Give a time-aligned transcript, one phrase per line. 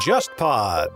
[0.00, 0.90] JustPod。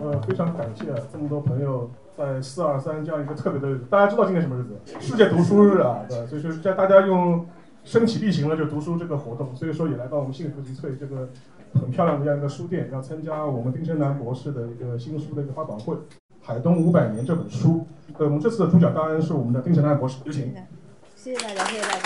[0.00, 4.74] 呃，非常感谢，这么多朋友在四二三这样一个特别的日子，大家知道今天什么日子？
[4.98, 7.46] 世界读书日啊，对，所以说在大家用
[7.86, 11.28] 身体力行了就读书这个活动，所以说也来到我们幸福集萃这个
[11.72, 15.94] 很漂亮的这样一个书店，要参加我们丁生南博士的一个新书的一个发表会，
[16.42, 17.86] 《海东五百年》这本书。
[18.18, 20.52] 呃，我们这次的主角当然是我们的丁成南博士，有请。
[21.14, 22.00] 谢谢大家，谢谢大家。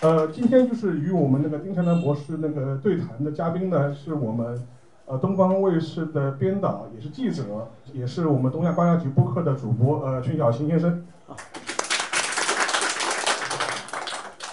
[0.00, 4.60] 呃，今天就是与我们那个丁成南博士那个对谈的嘉宾呢，是我们
[5.06, 11.04] 呃东方卫视的编导，也是记者，也是我们东亚观察局播客的主播，呃，全小新先生。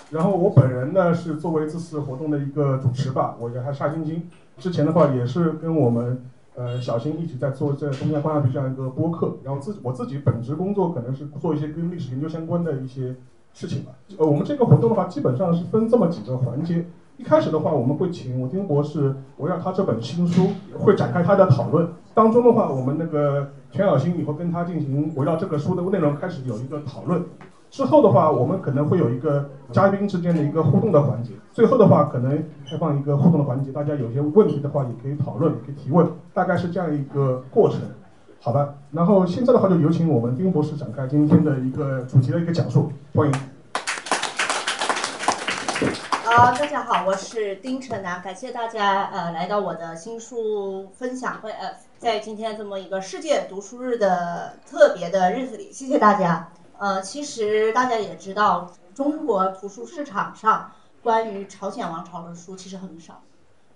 [0.09, 4.23] 然后我本人呢是作为这次活动的一个主持吧，我叫他沙晶晶。
[4.57, 6.23] 之前的话也是跟我们
[6.55, 13.15] 呃小新一起在做这东亚观察局这样一个播客，然后自己我自己本职工作可能是做一些跟历史研究相关的一些
[13.53, 13.91] 事情吧。
[14.17, 16.85] 呃，我们这个活动的话，基本上是分这么几个环节。
[17.17, 21.87] 一开始的话，我们会请我丁博士围绕他这本新书会展开他的讨论。
[22.13, 27.23] 当中的话，我们那个全小新也会跟他进行围绕这个书的内容开始有一个讨论。
[27.69, 31.31] 之后的话，我们可能会有一个嘉宾之间的一个互动的环节。
[31.51, 32.31] 最后的话，可能
[32.69, 37.79] 开放一个互动的环节，大家有些问题的话也可以讨论，也可以提问，大概是这样一个过程，
[38.39, 38.73] 好吧？
[38.91, 43.33] 然后现在的话，就有请我们丁博士展开今天的一个主题的一个讲述，欢迎。
[46.23, 56.49] 好，大家好，我是丁晨南，感谢大家呃来到我的新书分享会，呃，在今天这么一个世界读书日的特别的日子里，谢谢大家。
[56.79, 63.21] 呃，其实大家也知道，中国图书市场上关于朝鲜王朝的书其实很少，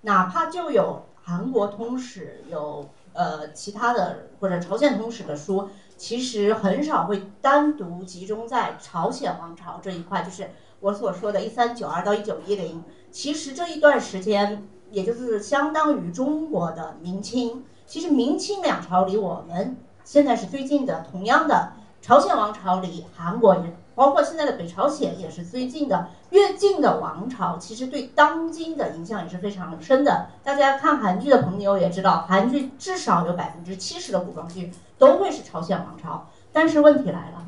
[0.02, 12.84] 哪怕就有韩国通史，有呃其他的或者朝鲜通史的书，其实很少会单独集中在朝鲜王朝这一块，就是我所说的一三九二到一九一零。
[13.10, 17.66] 其实这一段时间，也就是相当于中国的明清。
[17.88, 21.74] 其实明清两朝离我们现在是最近的，同样的。
[22.02, 26.08] 朝鲜王朝离韩国也，包括现在的北朝鲜也是最近的。
[26.32, 30.30] 越近的王朝，其实对当今的影响也是非常深的。
[30.44, 36.28] 大家看韩剧的朋友也知道，韩剧至少有百分之七十的古装剧都会是朝鲜王朝。
[36.52, 37.46] 但是问题来了，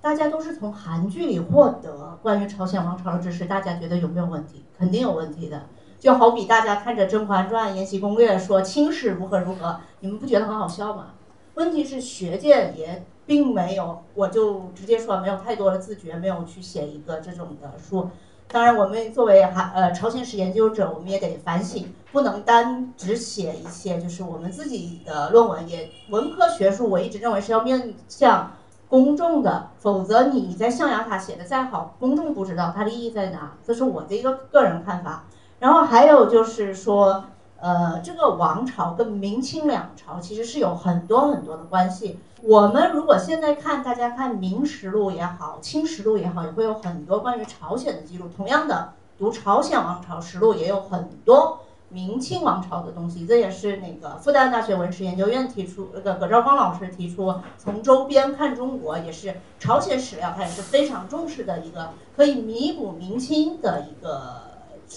[0.00, 4.64] 大家都是从韩剧里获得关于朝鲜王朝的知识，大家觉得有没有问题？
[4.78, 5.64] 肯定有问题的。
[6.00, 11.08] 就好比大家看着《甄嬛传》《延禧攻略》说清史如何如何，你们不觉得很好笑吗？
[11.54, 13.04] 问题是学界也。
[13.26, 18.08] 并没有，我就直接说没有太多的自觉，没有去写一个这种的书。
[18.48, 25.68] 当然，我们作为韩呃朝鲜史研究者，我们也得反省，不能单只写一些就是我们自己的论文。
[25.68, 28.52] 也文科学术，我一直认为是要面向
[28.88, 33.56] 公众的，否则你在象牙塔写的再好，公众不知道它的意义在哪。
[33.66, 35.24] 这是我的一个个人看法。
[35.58, 37.24] 然后还有就是说。
[37.64, 42.18] 呃，这个王朝跟明清两朝其实是有很多很多的关系。
[42.42, 48.28] 我们如果现在看，大家看《明实录》也好，《清实录》也好，也会有很多关于朝鲜的记录。
[48.36, 53.26] 同样的，读朝鲜王朝实录也有很多明清王朝的东西。
[53.26, 64.52] 这也是那个复旦大学文史研究院提出，那个葛兆光老师提出，从周边看中国，也是朝鲜史料，他也是非常重视的一个，可以弥补明清的一个。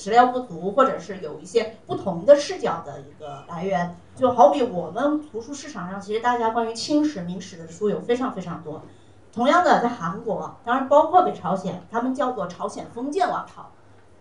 [0.08, 8.84] 史料不足，或者是有一些不同的视角的一个来源，就好比我们图书市场上，其实大家关于清史、明史的书有非常非常多。
[9.34, 13.64] 同样的，在韩国，当然包括北朝鲜，他们叫做朝鲜封建王朝；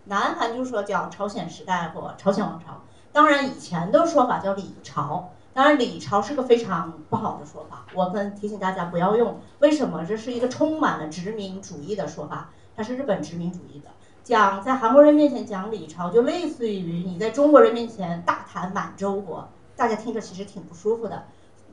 [0.03, 2.81] 南韩就说叫朝鲜时代或朝鲜王朝。
[3.13, 5.29] 当然，以前的说法叫李朝。
[5.53, 9.39] 当然，李朝是个非常不好的说法，我跟提醒大家不要用。
[9.59, 10.03] 为什么？
[10.03, 13.87] 这是一个充满了殖民主义的说法，它是日本殖民主义的。
[14.27, 19.47] 讲在韩国人面前讲李朝，就类似于你在中国人面前大谈满洲国，
[19.77, 21.23] 大家听着其实挺不舒服的。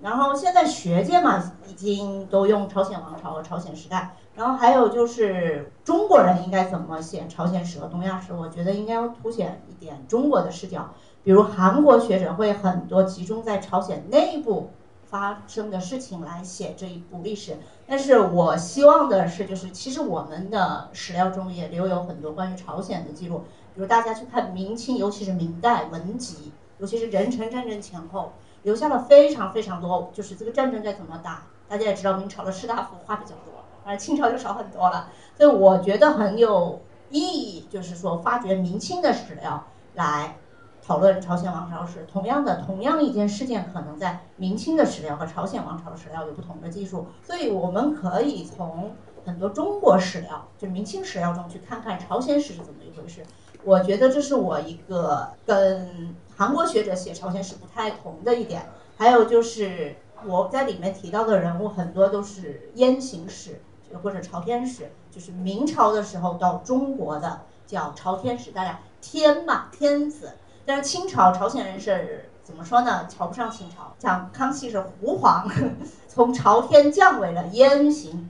[0.00, 4.14] 然后现在学界嘛，已经都用朝鲜王朝和朝鲜时代。
[4.36, 8.32] 然后还有就是中国人应该怎么写朝鲜史和东亚史？
[8.32, 10.90] 我觉得应该要凸显一点中国的视角，
[11.24, 14.70] 比如韩国学者会很多集中在朝鲜内部。
[15.14, 17.56] 发生的事情来写这一部历史，
[17.86, 23.44] 但是我希望的是，就是其实我们的史料中也留有很多关于朝鲜的记录，
[23.76, 28.32] 比如大家去看明清，尤其是明代文集，尤其是壬辰战争前后，
[28.64, 31.46] 留下了非常非常多，就是这个战争该怎么打。
[31.68, 36.80] 大家也知道，明朝的士大夫话比较多，而清朝就少很多了，所以我觉得很有。
[37.10, 40.36] 意义，就是说发掘明清的史料来
[40.86, 42.06] 讨论朝鲜王朝史。
[42.12, 48.94] 同样的，同样一件事件，可能在明清的史料和朝鲜王朝史料有不同的技术，所以我们可以从
[49.24, 53.22] 很多中国史料，就明清史料中去看看朝鲜史是怎么一回事。
[53.64, 58.66] 我觉得这是我一个跟韩国学者写朝鲜史不太同的一点。
[58.96, 59.96] 还有就是
[60.26, 63.62] 我在里面提到的人物很多都是燕行史
[64.02, 70.34] 或者朝天史，就是明朝的时候到中国的叫朝天史，大家天嘛天子。
[70.66, 73.06] 但是清朝朝鲜人是怎么说呢？
[73.08, 75.48] 瞧不上清朝，像康熙是胡皇，
[76.08, 78.28] 从朝天降为了燕行，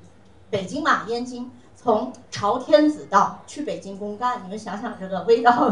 [0.50, 1.50] 北京嘛燕京。
[1.76, 5.70] 从朝天子到去北京公干，你们想想这个味道。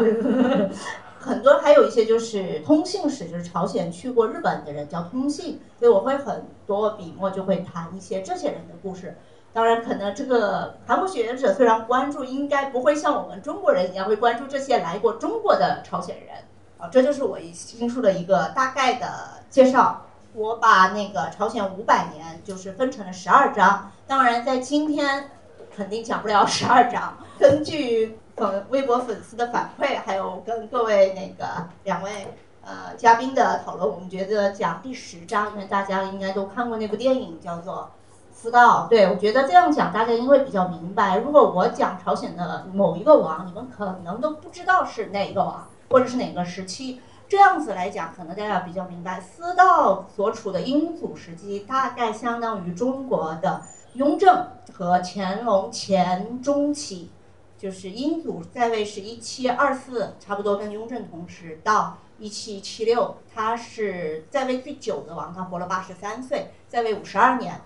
[1.18, 9.16] 很多还有一些就是通信史，就是朝鲜去过日本的人叫通信，所以我会很多笔墨就会谈一些这些人的故事。
[9.54, 16.36] 当然，可能这个韩国学者虽然关注，应该不会像我们中国人一样会关注这些来过中国的朝鲜人。
[16.82, 19.06] 啊，这就是我新书的一个大概的
[19.48, 20.02] 介绍。
[20.34, 25.30] 我把那个朝鲜五百年就是分成了十二章，当然在今天。
[25.74, 27.16] 肯定讲不了十二章。
[27.38, 37.90] 根据粉微博粉丝的反馈，还有跟各位那个两位呃嘉宾的讨论，我们觉得讲第十章，因为大家应该都看过那部电影，叫做
[38.38, 38.84] 《私道》。
[38.88, 41.16] 对我觉得这样讲，大家应该比较明白。
[41.16, 47.00] 如果我讲朝鲜的某一个王，你们可能都不知道是哪个王，或者是哪个时期。
[47.28, 49.20] 这样子来讲，可能大家比较明白。
[49.20, 53.62] 私道所处的英祖时期，大概相当于中国的。
[53.94, 57.10] 雍正和乾隆前中期，
[57.58, 67.60] 就是英祖在位是一七二四，差不多跟雍正同时，到一七七六，他是在位最久的王，他活了八十三岁，在位五十二年。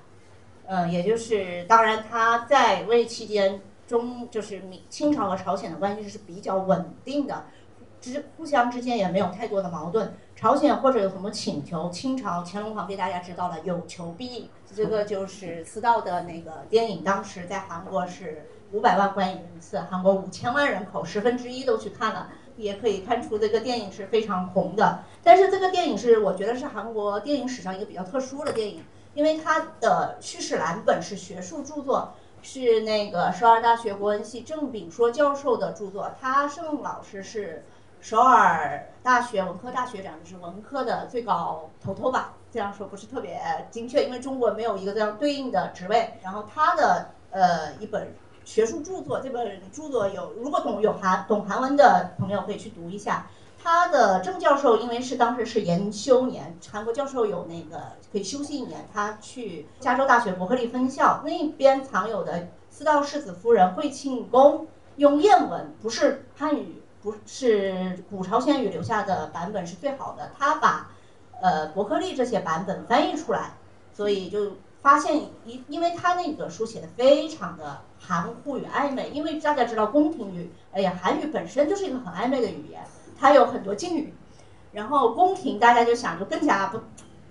[0.67, 7.47] 嗯，也就是当然他在位期间中，就是明清朝和朝鲜的关系是比较稳定的，
[8.01, 10.15] 之互相之间也没有太多的矛盾。
[10.35, 14.51] 朝鲜或者有什么请求，清朝乾隆皇帝大家知道了，有求必应。
[14.75, 22.29] 这个就是四道的那个电影，当时在韩国是五百万观影人次，韩国五千万人口十分之一都去看了，
[22.59, 25.05] 也可以看出这个电影是非常红的。
[25.23, 28.85] 但是这个电影是我觉得是韩国电影史上一个比较特殊的电影，
[29.15, 32.13] 因为它的叙事蓝本是学术著作，
[32.43, 37.65] 是那个首尔大学国文系郑炳说教授的著作，他郑老师是。
[38.09, 43.37] 首尔大学文科大学长就是文科的最高头头吧，这样说不是特别
[43.69, 46.15] 精确，因为中国没有一个这样对应的职位。
[46.23, 48.15] 然后他的呃一本
[48.45, 53.27] 学术著作，这本著作有如果懂有韩懂韩文的朋友可以去读一下。
[53.61, 66.85] 他的郑教授因为是当时是研修年，韩国教授有那个可以休息一年，他去加州大学伯克利分校那边藏有的四道世子夫人惠庆宫用谚文，不是汉语。
[67.07, 70.91] 不是古朝鲜语留下的版本是最好的，他把，
[71.41, 73.53] 呃，伯克利这些版本翻译出来，
[73.93, 82.83] 所以就发现因因为他那个书写的非常的含糊与暧昧，因为大家知道宫廷语，哎呀，韩语本身就是一个很暧昧的语言，
[83.17, 84.13] 它有很多敬语，
[84.73, 86.81] 然后宫廷大家就想就更加不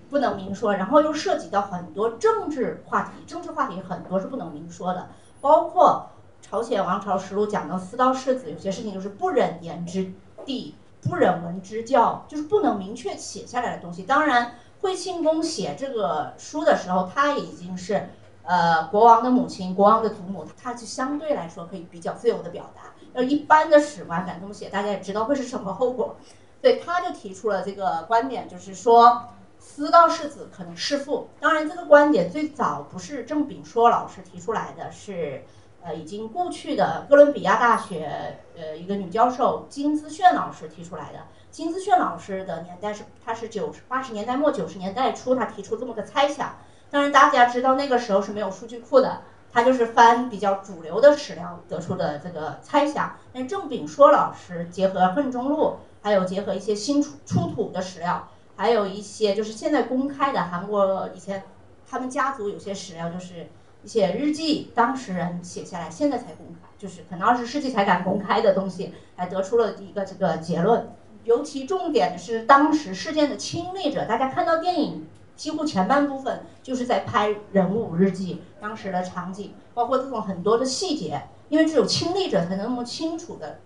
[0.08, 5.10] 不能明说，然后又涉及到很多政治话题，政治话题很多是不能明说的，
[5.42, 6.08] 包括。
[6.48, 10.12] 朝鲜王朝实录讲到四道世子，有些事情就是不忍言之
[10.44, 14.04] 地，不忍闻之教，就是不能明确写下来的东西。
[14.04, 18.10] 当然，惠庆宫写这个书的时候，他已经是
[18.44, 22.92] 呃国王的母亲，国王的祖母，他就相对来说可以比较自由的表达。
[23.14, 26.14] 要一般的史官敢这么写，大家也知道会是什么后果。
[26.60, 29.24] 所以他就提出了这个观点，就是说
[29.58, 31.26] 私道世子可能弑父。
[31.40, 35.42] 当然，这个观点最早不是郑炳说老师提出来的，是。
[35.86, 41.20] 呃，已经故去的哥伦比亚大学呃一个女教授金姿炫老师提出来的。
[41.52, 46.56] 金姿炫老师的年代是，他是九十八十年代末九十年代初，他提出这么个猜想。
[46.90, 53.14] 当然，大家知道那个时候是没有数据库的，他就是翻比较主流的史料得出的这个猜想。
[53.32, 55.64] 但郑炳说老师结合《恨中录》，
[56.02, 61.44] 还有结合一些新出出土的史料，还有一些就是现在公开的韩国以前
[61.88, 63.46] 他们家族有些史料就是。
[63.84, 70.88] 写日记，当事人写下来，现在才公开，就是可能二十世纪才敢公开的东西，还得出了一个这个结论。
[71.22, 75.06] 尤其重点是当时事件的亲历者，大家看到电影
[75.36, 83.58] 几乎前半部分就是在拍人物日记，当时的场景，包括这种很多的细节，因为只有亲历者才能那么清楚的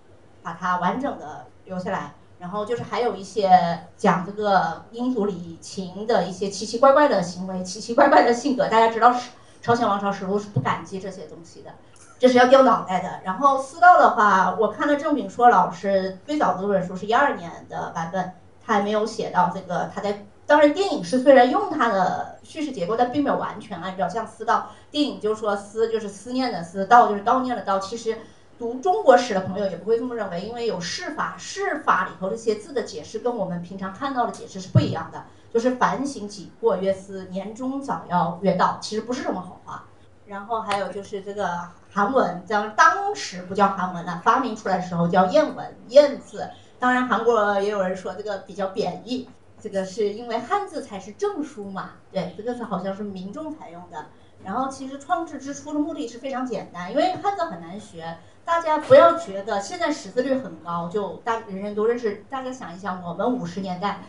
[0.43, 2.15] 把它完整的留下来。
[2.39, 9.31] 然后就是还有一些讲这个英祖李晴的一些奇奇怪怪的行为、奇奇怪怪的性格，大家知道是。
[9.63, 11.71] 朝鲜王朝实录是不感激这些东西的，
[12.19, 13.21] 这是要掉脑袋的。
[13.25, 18.33] 然后四道的话，我看了郑炳硕老师最早的那本书是一二年的版本，
[18.65, 20.27] 他还没有写到这个他在。
[20.47, 24.71] 当然，电影是虽然用它的叙事结构，但并没有完全按照像思道。
[24.91, 27.79] 电影就说思就是思念的思，道就是悼念的悼。
[27.79, 28.19] 其实
[28.59, 35.23] 读中国史的朋友也不会这么认为，因为有释法，释法里头这些字的解释跟我们平常看到的解释是不一样的。
[35.53, 39.85] 就是反省己过曰思，年终早要曰道，其实不是什么好话。
[40.27, 46.49] 然后还有就是这个韩文，当当时不叫韩文了，发明出来的时候叫谚文，谚字。
[46.79, 49.29] 当然韩国也有人说这个比较贬义。
[49.61, 51.91] 这个是因为汉字才是正书嘛？
[52.11, 54.07] 对，这个是好像是民众采用的。
[54.43, 62.25] 然后其实创制之初的目的是非常简单，因为汉字很难学，大家不要觉得现在识字率很高，就大人人都认识。
[62.31, 64.01] 大家想一想，我们五十年代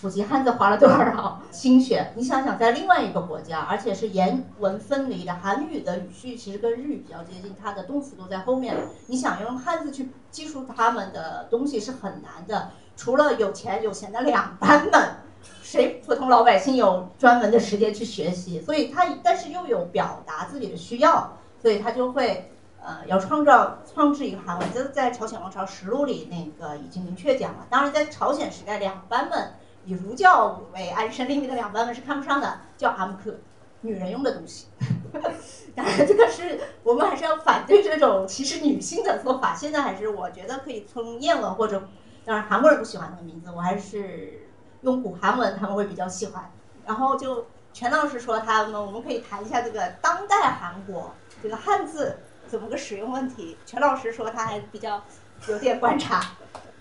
[0.00, 2.12] 普及汉字花了多少心血？
[2.16, 8.76] 你想想，在另外一个国家，而且是言文分离的，韩语的语序其实跟日语比较接近，它的动词都在后面。
[9.08, 12.70] 你想用汉字去记述他们的东西是很难的。
[12.96, 15.16] 除了有钱有钱的两班们，
[15.62, 18.60] 谁普通老百姓有专门的时间去学习？
[18.60, 22.50] 所以他但是又有表达自己的需要，所以他就会
[22.82, 24.68] 呃要创造创制一个韩文。
[24.72, 27.66] 这在《朝鲜王朝实录》里那个已经明确讲了。
[27.70, 33.38] 当然，在朝鲜时代，两班们以儒教为安身立命的两班们是看不上的，叫阿姆克，
[33.80, 34.66] 女人用的东西。
[35.74, 39.54] 当然，这个是我们还是要反对这种歧视女性的做法。
[39.54, 41.88] 现在还是我觉得可以从谚文或者。
[42.22, 44.46] 当然，韩国人不喜欢那个名字，我还是
[44.82, 46.52] 用古韩文，他们会比较喜欢。
[46.86, 53.56] 然后就全老师说他们，我们可以谈一下这个当代韩国这个汉字怎么个使用问题。
[53.64, 55.02] 全老师说他还比较
[55.48, 56.20] 有点观察，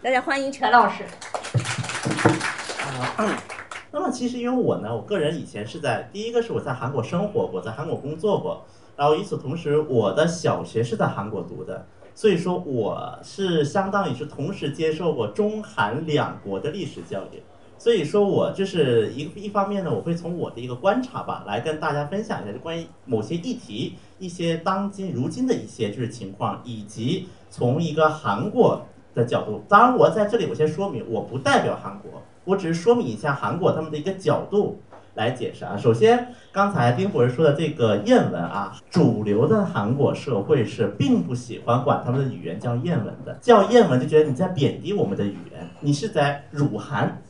[0.03, 1.05] 大家欢迎全老师。
[2.99, 3.43] 啊，
[3.91, 8.65] 那么其实因为我呢，我个人以前是在第一个是我在韩国生活过，在韩国工作过，
[8.95, 11.85] 然后与此同时，我的小学是在韩国读的。
[12.13, 17.41] 所以说，我是相当于是同时接受过中韩两国的历史教育，
[17.77, 29.63] 所以说我就是一一方面呢，我会从我的一个观察吧，来跟大家分享一下，就关于某些议题、一些当今如今的一些就是情况，以及从一个韩国的角度。
[29.69, 34.81] 当然，我在这里我先说明，我不代表韩国，我只是说明一下韩国他们的一个角度。
[35.15, 47.21] 来解释啊，首先刚才丁博士说的这个谚文啊，主流的韩国社会是并不喜欢管他们的语言叫谚文的，叫谚文就觉得你在贬低我们的语言，你是在辱韩，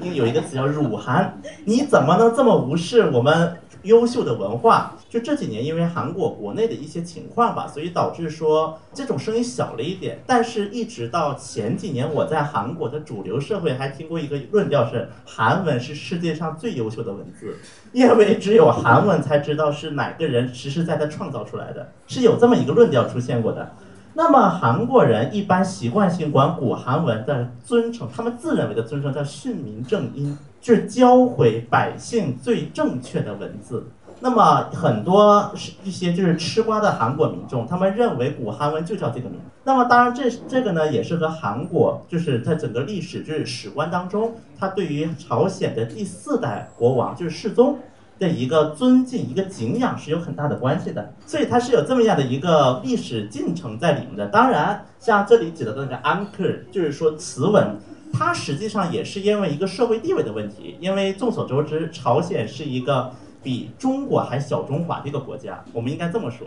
[0.00, 3.54] 因为有一个词叫辱韩，你怎么能这么无视我们？
[3.82, 10.22] 优秀的文化，就这几年因为韩国国内的一些情况吧，所以导致说这种声音小了一点。
[10.26, 17.56] 但是，一直到前几年，我在韩国的主流社会还听过一个论调是，韩文是世界上最优秀的文字，
[17.92, 23.72] 因为只有韩文才知道是哪个人实实在在创造出来的，是有这么一个论调出现过的。
[24.12, 30.36] 那么，韩国人一般习惯性管古韩文的尊称，他们自认为的尊称叫训民正音。
[30.60, 33.86] 就是教会百姓最正确的文字。
[34.22, 39.40] 那么很多是一些就是吃瓜的韩国民众，他们认为古韩文就叫这个名。
[39.64, 47.78] 那么当然这这个呢，也是和韩国就是在整个历史就是史观当中，他对于朝鲜的第四代国王就是世宗
[48.18, 51.14] 的一个尊敬、一个敬仰是有很大的关系的。
[51.24, 54.26] 所以它是有这么样的一个历史进程在里面的。
[54.26, 57.78] 当然，像这里指的那个安可就是说词文。
[58.12, 63.12] 它实际上也是因为一个社会地位的问题，因为众所周知，朝鲜是一个
[63.42, 66.46] 比中国还小中华的一个国家，我们应该这么说。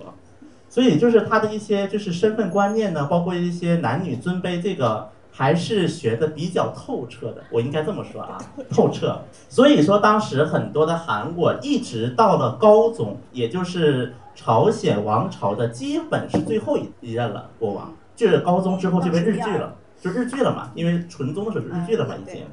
[0.70, 8.38] 所以就是他的一些就是身份观念呢，包括一些男女尊卑，这个还是学的比较透彻的，我应该这么说啊，
[8.70, 9.22] 透彻。
[9.50, 19.76] 所以说当时很多的韩国一直到了高宗，也就是朝鲜王朝的基本是最后一任了国王，就是高宗之后就被日据了。
[20.04, 22.44] 就日剧了嘛，因为纯宗的时候是日剧了嘛已经，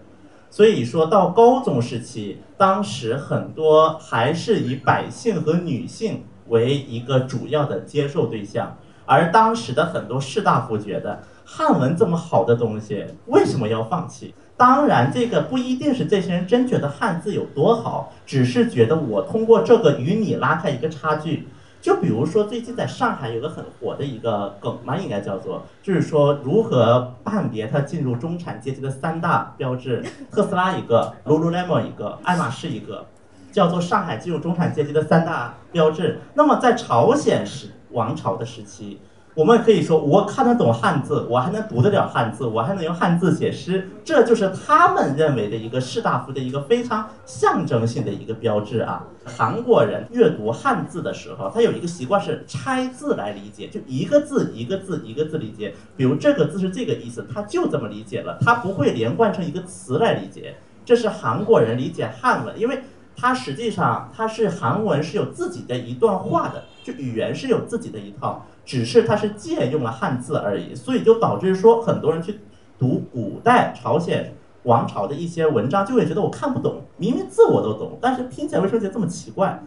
[0.49, 14.33] 所以说到高宗时期，当时很多还是以百姓和女性为一个主要的接受对象，而当时的很多士大夫觉得汉文这么好的东西，为什么要放弃？
[14.57, 21.49] 当然，这个不一定是这些人真觉得汉字有多好，只是觉得我通过这个与你拉开一个差距。
[21.81, 33.07] 就比如说，最近在上海有个很火的一个梗嘛，应该叫做，就是说如何判别它进入中产阶级的三大标志：特斯拉一个，Lululemon 一个，爱马仕一个，
[33.51, 36.21] 叫做上海进入中产阶级的三大标志。
[36.35, 39.01] 那么在朝鲜时王朝的时期，
[39.41, 49.03] 我们可以说，我看得懂汉字，我还能读得了汉字，我还能用汉字写诗，这就是他们认为的一个士大夫的一个非常象征性的一个标志啊。
[49.25, 55.75] 韩国人阅读汉字的时候，他有一个习惯是拆字来理解，就一个字一个字一个字理解。
[55.97, 60.57] 比如这个字是这个意思，他就这么理解了，他不会连贯成一个词来理解。
[60.85, 62.83] 这是韩国人理解汉文，因为
[63.17, 68.47] 它实际上它是韩文是有自己的一段话的，就语言是有自己的一套。
[68.71, 72.39] 只是它是借用了汉字而已，所以就导致说很多人去
[72.79, 79.61] 读古代朝鲜王朝的一些文章，就会觉得我看不懂，明明字我都懂，但是听起来为什么觉得这么奇怪？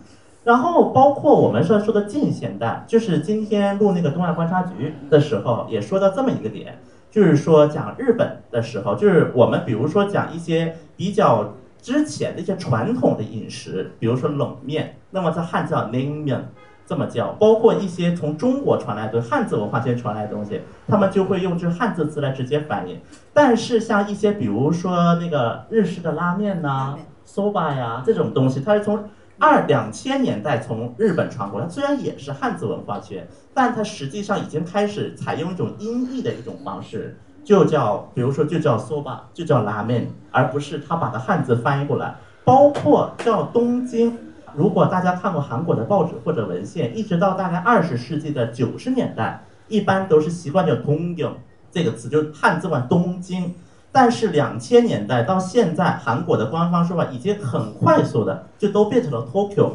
[0.45, 6.79] 然后包括我们说说的近现代，就是今天录那个东亚观察局的时候，也说到这么一个点，
[7.11, 16.47] 就是说讲日本的时候，就是我们比如说讲一些比较之前的一些传统的饮食，比如说冷面，那么在汉字叫冷面。
[16.85, 22.99] 这么叫，包括一些从中国传来的汉字文化圈传来的东西，他们就会用这汉字词来直接反映。
[23.33, 29.05] 但是像一些比如说那个日式的拉面呐、soba 呀这种东西，它是从
[29.39, 42.15] 二两千年代从日本传过来，虽然也是汉字文化圈，但它实际上已经开始采用一种音译的一种方式，就叫比如说就叫 soba，就叫拉面，而不是他把它汉字翻译过来。
[42.43, 44.17] 包括叫东京。
[44.55, 51.35] 如果大家看过韩国的报纸或者文献，一直到大概二十世纪的九十年代，一般都是习惯叫东京
[51.71, 53.53] 这个词，就是汉字嘛东京。
[53.91, 59.73] 但是两千年代到现在，韩国的官方说法已经很快速的就都变成了 Tokyo。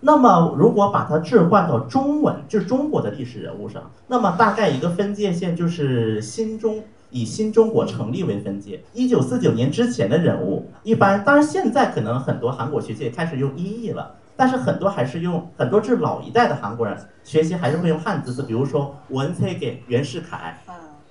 [0.00, 6.82] 那么如果把它置换到中文，就是中国的历史人物上，那么大概一个分界线就是新中。
[7.10, 20.58] 以新中国成立为分界，一九四九年之前的人物，一般当然现在可能很多韩国学界开始用音译了，但是很多还是用很多是老一代的韩国人学习还是会用汉字字，比如说文崔给袁世凯，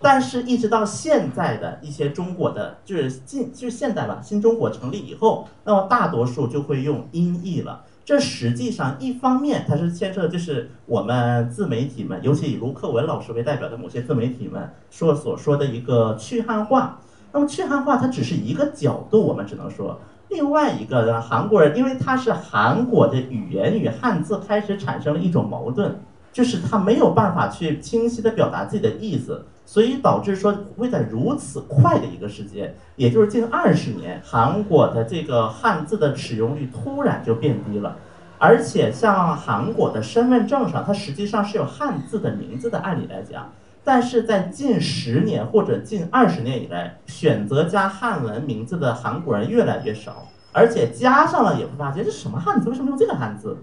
[0.01, 7.83] 但是一直到现在的一些中国的就是近就是现代吧，新中国成立以后，那么大多数就会用音译了。
[8.05, 16.99] 这实际上一方面，它是牵涉就是我们自媒体们，尤其以卢克文老师为代表的某些自媒体们说所说的一个去汉化。
[17.31, 25.99] 那么去汉化它只是一个角度，我们只能说另外一个呢，韩国人因为他是韩国的语言与汉字开始产生了一种矛盾，
[26.33, 29.45] 就是他没有办法去清晰的表达自己的意思。
[29.69, 37.95] 所以导致说会在如此快的一个时间，也就是近二十年，韩国的这个汉字的使用率突然就变低了，
[38.39, 43.53] 而且像韩国的身份证上，它实际上是有汉字的名字的，按理来讲，
[43.83, 53.55] 但是在近十年或者近二十年以来，选择加汉文名字的韩国人越来越少，而且加上了也会发现这什么汉字，为什么用这个汉字？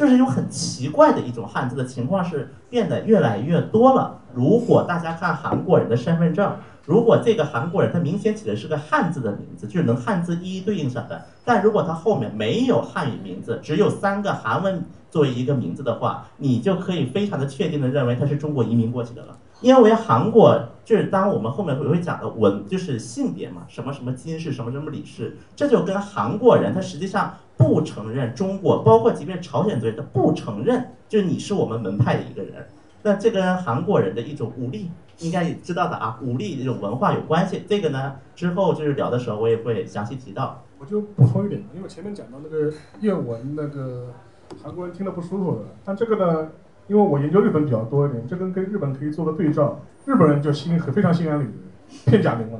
[0.00, 4.18] 就是一种很奇怪的一种汉字的情况是变得越来越多了。
[4.32, 19.36] 如果大家看韩国人的身份证，如果这个韩国人他明显起的是个汉字的名字，就是能汉字一一对应上的，但如果他后面没有汉语名字，只有三个韩文作为一个名字的话，你就可以非常的确定的认为他是中国移民过去的了。
[19.60, 27.34] 因为韩国就是当我们后面会会讲的文就是性别嘛，什么什么金氏，什么什么李氏，这就跟韩国人他实际上。
[27.60, 32.66] 不承认中国，包括即便朝鲜族，他不承认，就是你是我们门派的一个人。
[33.02, 37.62] 那这跟韩国人的一种武力，应该也知道的啊，武力这种文化有关系。
[37.68, 40.64] 这个呢，之后就是聊的时候，我也会详细提到。
[40.78, 44.06] 我就补充一点，因为前面讲到那个叶文，那个
[44.62, 45.64] 韩国人听得不舒服的。
[45.84, 46.48] 但这个呢，
[46.88, 49.80] 因为我研究日本比较多一点，这跟跟日本可以做个对照。
[50.06, 52.58] 日本人就心很非常心安理得，骗假名嘛，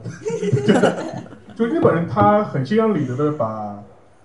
[1.56, 3.82] 就日本人他很心安理得的把。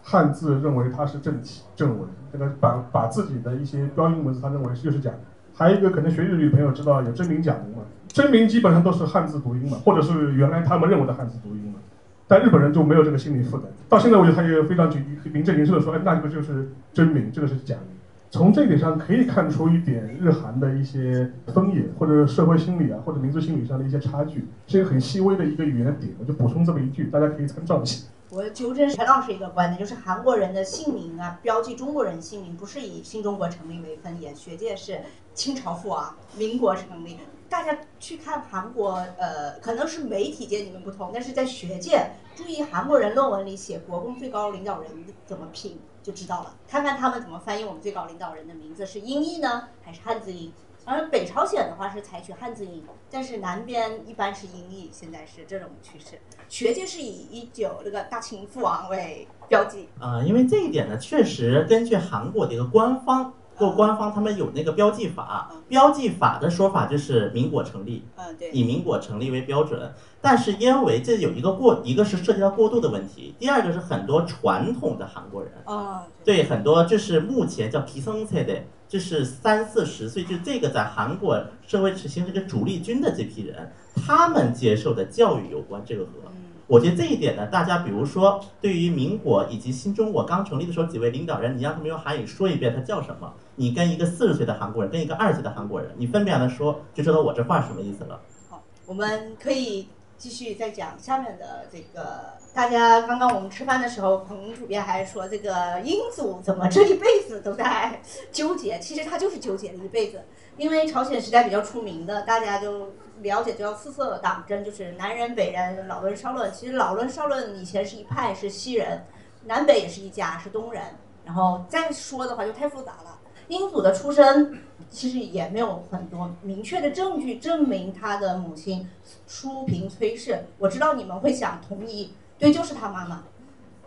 [0.07, 5.19] 汉字认为它是正体正文，这个把把自己的一些标音文字，他认为就是假的。
[5.51, 7.81] 还有一个可能学日语的朋友知道有真名假名嘛？
[8.07, 11.79] 真名基本上都是汉字读音嘛，或者是原来他们认为的汉字读音嘛。
[12.27, 17.95] 但日本人就没有这个心理负担，到现在为止他也非常举名正言顺的说，哎，那这个就是真名，这个是假名。
[18.29, 26.13] 从这点上可以看出一点日韩的一些分野，或者社会心理啊，或者民族心理上的一些差距，是一个很细微的一个语言点。
[26.19, 28.05] 我就补充这么一句，大家可以参照一下。
[28.31, 35.03] 我纠正陈老师一个观点，就是韩国人的姓名啊，标记中国人姓名不是以新中国成立为分野，学界是
[35.35, 37.19] 清朝父王，民国成立。
[37.47, 44.91] 大家去看韩国，呃，可能是媒体界你们不同，但是在学界，注意韩国人论文里写国共最高领导人
[45.27, 50.51] 怎么拼就知道了，看看他们怎么翻译我们最高领导人的名字，是音译呢，还是汉字音？
[50.85, 56.19] 而北朝鲜的话是采取汉字音，但是南边一般是音译，现在是这种趋势。
[56.47, 69.91] 学界是以一九这个大清父王为标记啊，因为这一点呢，确实根据韩国的一个官方做官方他们有那个标记法，标记法的说法就是民国成立，嗯，对，以民国成立为标准。
[70.21, 78.53] 但是因为这有一个过，一个是涉及到过渡的问题，第二个是很多传统的韩国人，哦，对很多就是目前叫提升菜的，
[78.87, 86.11] 就是三四十岁，就这个在韩国社会是形成一个主力军的这批人，他们接受的教育有关这个和。
[86.27, 86.31] 嗯
[86.67, 98.19] 我觉得这一点呢，大家比如说对于民国以及新中国刚成立的时候几位领导人，你让他们用韩语说一遍他叫什么，你跟一个四十岁的韩国人，跟一个二十岁的韩国人，你分别让他说，就知道我这话什么意思了。
[98.49, 102.33] 好，我们可以继续再讲下面的这个。
[102.55, 110.23] 大家刚刚我们吃饭的时候，彭主编还说这个英祖怎么这一辈子都在纠结，其实他就是纠结了一辈子。
[110.55, 116.49] 因为朝鲜时代比较出名的，大家就了解叫四色党争，就是南人、北人、老论、少论。
[116.53, 119.05] 其实老论、少论以前是一派，是西人，
[119.43, 120.81] 南北也是一家，是东人。
[121.25, 123.19] 然后再说的话就太复杂了。
[123.49, 128.89] 英祖的出身其实也没有很多明确的证据证明他的母亲
[129.27, 130.45] 淑嫔崔氏。
[130.57, 133.23] 我知道你们会想同意，对，就是他妈妈。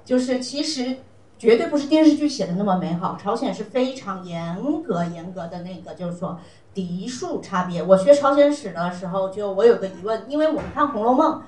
[0.05, 0.97] 就是其实
[1.39, 6.41] 绝对不是电视剧写的那么美好，朝鲜是非常严格严格的那个，就是说
[6.73, 7.83] 嫡庶差别。
[7.83, 11.41] 我学朝鲜史的时候，就我有个疑问，因为我们看《红楼梦》，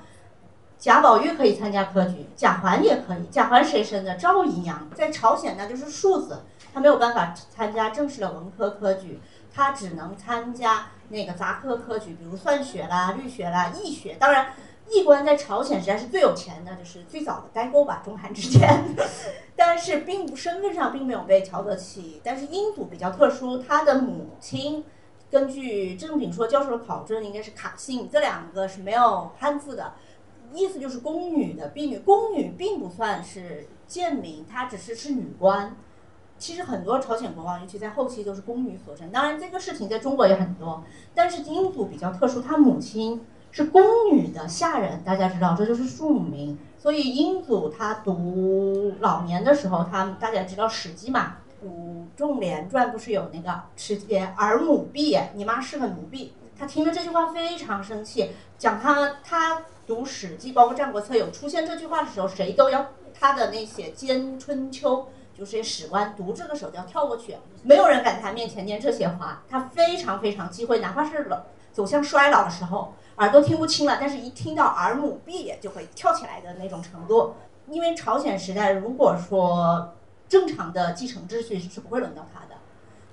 [0.77, 3.25] 贾宝玉可以参加科举，贾环也可以。
[3.31, 4.15] 贾环谁生的？
[4.15, 9.19] 赵姨娘，在朝鲜那就是庶子，他没有办法参加正式的文科科举，
[9.51, 14.15] 他只能参加那个杂科科举，比如算学啦、律学啦、易学。
[14.19, 14.53] 当然，
[14.89, 18.83] 易官在朝鲜实在是最有钱的，就是最早的代沟吧，中韩之间。
[19.55, 22.19] 但是并不身份上并没有被瞧得起。
[22.23, 24.83] 但是英祖比较特殊，他的母亲
[25.29, 29.93] 根据郑炳说教授的考证，应该是卡信，这两个是没有汉字的。
[30.53, 35.77] 意思就是宫女的婢女，宫女并不算是贱民，她只是是女官。
[36.37, 39.11] 其实很多朝鲜国王，尤其在后期都是宫女所生。
[39.11, 46.57] 当然，这个事情在中国也很多，但是英祖比较特殊，他母亲是宫女的下人，大家知道这就是庶民。
[46.77, 51.35] 所以英祖他读老年的时候，他大家知道《史记》嘛，
[51.65, 53.99] 《武仲连传》不是有那个“史
[54.35, 56.33] 儿母婢”，你妈是个奴婢。
[56.57, 64.97] 他听了这句话非常生气，讲他他读《史记》包括《战国策》有出现这句话的时候，谁都要他的那些《兼春秋》。
[65.33, 77.35] 就是史官读这个时候就要跳过去，没有人敢他面前念这些话，他非常非常忌讳，哪怕是老走向衰老的时候，耳朵听不清了，但是一听到儿母婢就会跳起来的那种程度。
[77.69, 79.93] 因为朝鲜时代，如果说
[80.27, 82.55] 正常的继承秩序是不会轮到他的，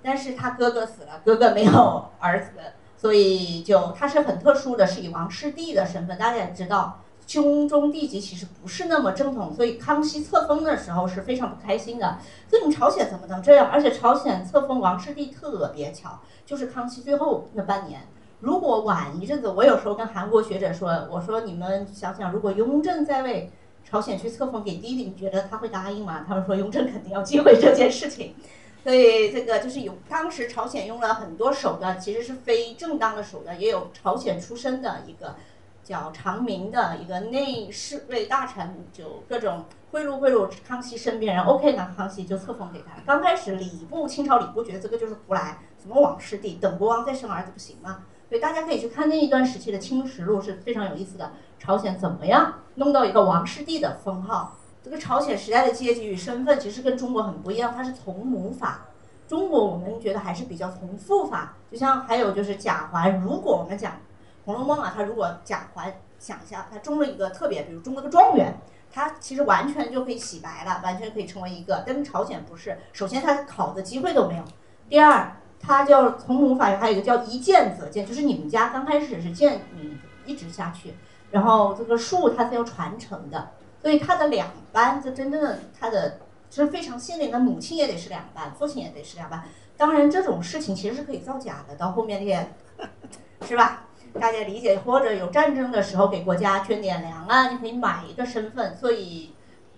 [0.03, 2.53] 但是他哥哥死了，哥哥没有儿子，
[2.97, 7.01] 所以就他是很特殊的，是以王室弟的身份，大家也知道。
[7.27, 12.17] 兄终弟及其实不是那么正统，所以康熙册封的时候是非常不开心的。
[12.49, 13.69] 所以你朝鲜怎么能这样？
[13.71, 18.01] 而且朝鲜册封王室弟特别巧，就是康熙最后那半年。
[18.41, 23.51] 如果晚一阵子，我有时候跟韩国学者说，我说你们想想，如果雍正在位，
[23.85, 26.25] 朝鲜去册封给弟弟，你觉得他会答应吗？
[26.27, 28.35] 他们说雍正肯定要忌讳这件事情。
[28.85, 35.35] 所以这个就是有当时朝鲜用了很多手段，其实是非正当的手段，也有朝鲜出身的一个。
[35.85, 41.43] 叫长明的一个内侍卫大臣，就各种贿赂贿赂康熙身边人。
[41.43, 43.01] OK，那康熙就册封给他。
[43.07, 48.05] 刚开始礼部清朝礼部觉得这个就是胡来，什么王室弟，等国王再生儿子不行吗？
[48.29, 51.33] 所以大家可以去看那一段时期的《清史录》，是非常有意思的。
[51.59, 54.57] 朝鲜怎么样弄到一个王室弟的封号？
[54.83, 58.87] 这个朝鲜时代的阶级与身份其实跟中国很不一样，它是从母法。
[59.27, 61.57] 中国我们觉得还是比较从父法。
[61.71, 63.93] 就像还有就是贾环，如果我们讲。
[64.51, 68.55] 《红楼梦》啊，他如果贾环想一下，他中了一个特别，比如中了个状元，
[68.91, 71.85] 他其实完全就可以洗白了，完全可以成为一个。
[71.87, 74.43] 但朝鲜不是，首先他考的机会都没有，
[74.89, 80.95] 第二他叫从母法，还有一个叫一见则见，就是你们家刚开始是贱民，一直下去，
[81.31, 83.51] 然后这个树它是要传承的，
[83.83, 89.45] 所以他的两班，这真正的他的是非常幸运的，母亲也得是两班，父亲也得是两班。
[89.77, 92.53] 当然这种事情其实是可以造假的，到后面也，
[93.43, 93.85] 是吧？
[94.19, 99.35] 大家理解，或者有战争的时候给国家捐点粮啊，你可以买一个身份，所以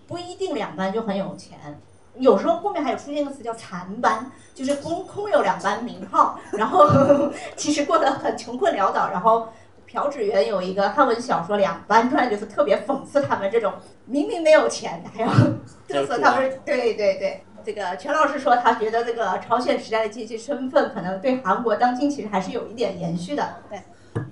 [0.07, 1.79] 不一定两班就很有钱。
[2.17, 6.87] 有时候后面还有出现一个词叫残班，就是空空有两班名号，然后
[7.55, 9.09] 其实过得很穷困潦倒。
[9.09, 9.47] 然后
[9.87, 13.73] 朴智媛有一个汉文小说《两班传》，就是特别讽刺他们这种
[14.05, 15.29] 明明没有钱还要
[15.87, 16.59] 嘚瑟他们。
[16.65, 23.57] 对对对，这个全老师说他觉得这个朝鲜时代的阶级身份可能对韩国当今其实还是有一点延续的。
[23.69, 23.79] 对。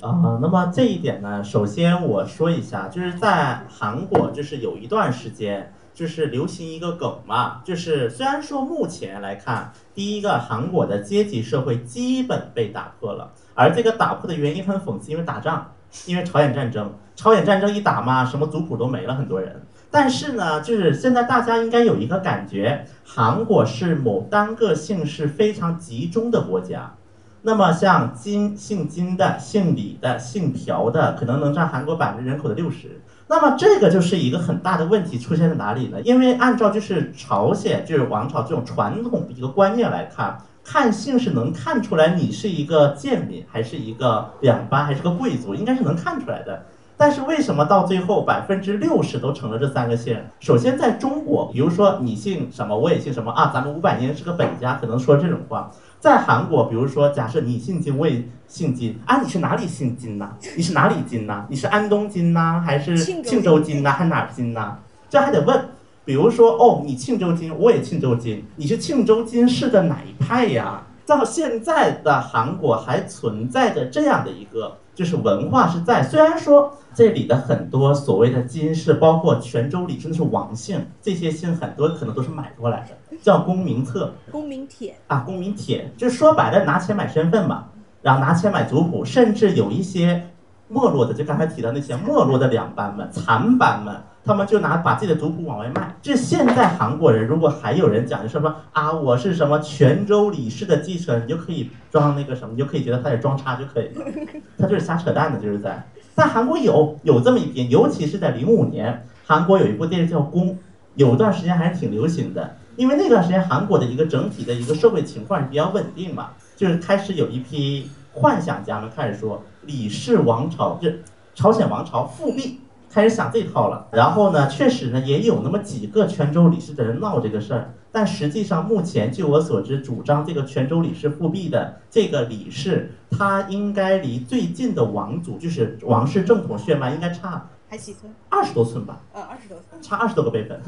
[0.01, 15.73] 啊、那么这一点呢，首先我说一下，就是在韩国，就是有一段时间，就是流行一个梗嘛，就是虽然说目前来看，第一个韩国的阶级社会基本被打破了，而这个打破的原因很讽刺，因为打仗，
[16.05, 19.61] 因为朝鲜战争，朝鲜战争一打嘛，什么族谱都没了，很多人。
[19.91, 26.93] 但是呢，就是现在大家应该有一个感觉，韩国是某单个姓氏非常集中的国家。
[27.41, 33.01] 那么像金姓金的、姓李的、姓朴的，可能能占韩国百分之人口的六十。
[33.31, 36.01] 那么这个就是一个很大的问题出现在哪里呢？
[36.01, 46.65] 因为按照就是朝鲜就是王朝这种传统的一个观念来看，看姓是能看出来你是一个贱民，还是一个两班，还是个贵族，应该是能看出来的。
[46.97, 50.17] 但是为什么到最后百分之六十都成了这三个姓？
[50.39, 55.69] 首先在中国，比如说你姓什么，我也姓什么啊，咱们五百年是个本家，可能说这种话。
[55.99, 60.29] 在韩国，比如说，假设你姓金，我也姓金啊，你是哪里姓金呐？
[60.55, 61.45] 你是哪里金呐？
[61.49, 64.77] 你是安东金呐，还是庆州金呢，还是哪儿金呢？
[65.09, 65.69] 这还得问。
[66.05, 70.83] 比如说，哦，你庆州金，我也庆州金，你是庆州金氏的哪一派呀？
[71.05, 76.03] 到现在的韩国还存在着这样的一个，就是文化是在。
[76.03, 84.13] 虽然说这里的很多所谓的金氏，包括泉州里，真的是王姓，这些姓很多可能都是买过来的，叫公民册。
[84.29, 87.67] 公民帖，啊，公民帖，就是说白了拿钱买身份嘛，
[88.01, 90.31] 然后拿钱买族谱，甚至有一些
[90.67, 95.95] 没落的，就刚才提到那些没落的两班们、残班们，他们就拿把自己的族谱往外卖。
[96.01, 104.05] 这现在韩国人如果还有人讲就什么啊，我是什么泉州李氏的继承人，你就可以装那个什么，你就可以觉得他是装叉就可以了，
[104.57, 105.87] 他就是瞎扯淡的，就是在。
[106.15, 110.49] 在韩国有有这么一批，尤其是在零五年，韩国有一部电视叫《宫》，
[110.95, 112.57] 有段时间还是挺流行的。
[112.75, 120.89] 因为那段时间韩国的一个整体的一个社会情况是比较稳定嘛，就是开始有一批幻想家们开始说李氏王朝，就
[121.35, 123.87] 朝鲜王朝复辟，开始想这套了。
[123.91, 138.11] 然后呢，确实呢也有那么几个泉州李氏的人闹这个事儿，但实际上目前据我所知，主张这个泉州李氏复辟的这个李氏，他应该离最近的王族，就是王室正统血脉，应该差还几寸？
[138.29, 139.81] 二十多寸吧，呃，二十多寸。
[139.81, 140.59] 差二十多个辈分。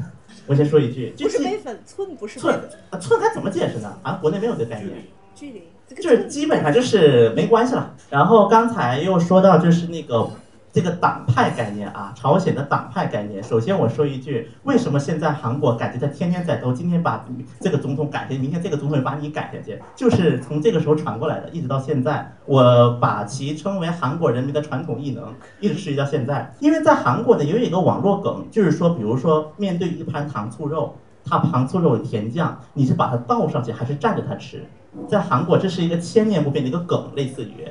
[0.46, 3.92] 我先说一句，这不是基杯粉，寸不是寸，啊，寸该怎么解释呢？
[4.02, 4.90] 啊，国内没有这概念，
[5.34, 5.64] 距离。
[5.88, 7.94] 这个就是基本上就是没关系了。
[8.08, 10.30] 然后刚才又说到就是那个
[10.72, 13.42] 这个党派概念啊，朝鲜的党派概念。
[13.42, 17.24] 首先我说一句，为什么现在韩国感觉他天天在斗，今天把
[17.60, 22.32] 这个总统改下去，明天这个总统把你改下去，就是从这个时候传过来的，一直到现在。
[22.46, 26.54] 我把其称为韩国人民的传统异能，一直持续到现在。
[26.60, 30.96] 因为在韩国呢，有一个网络梗，就是说，比如说面对一盘糖醋肉。
[31.24, 34.64] 它糖醋肉有甜酱，你是把它倒上去还是蘸着它吃？
[35.06, 37.68] 在韩国这是一个千年不变的一个梗，类似于。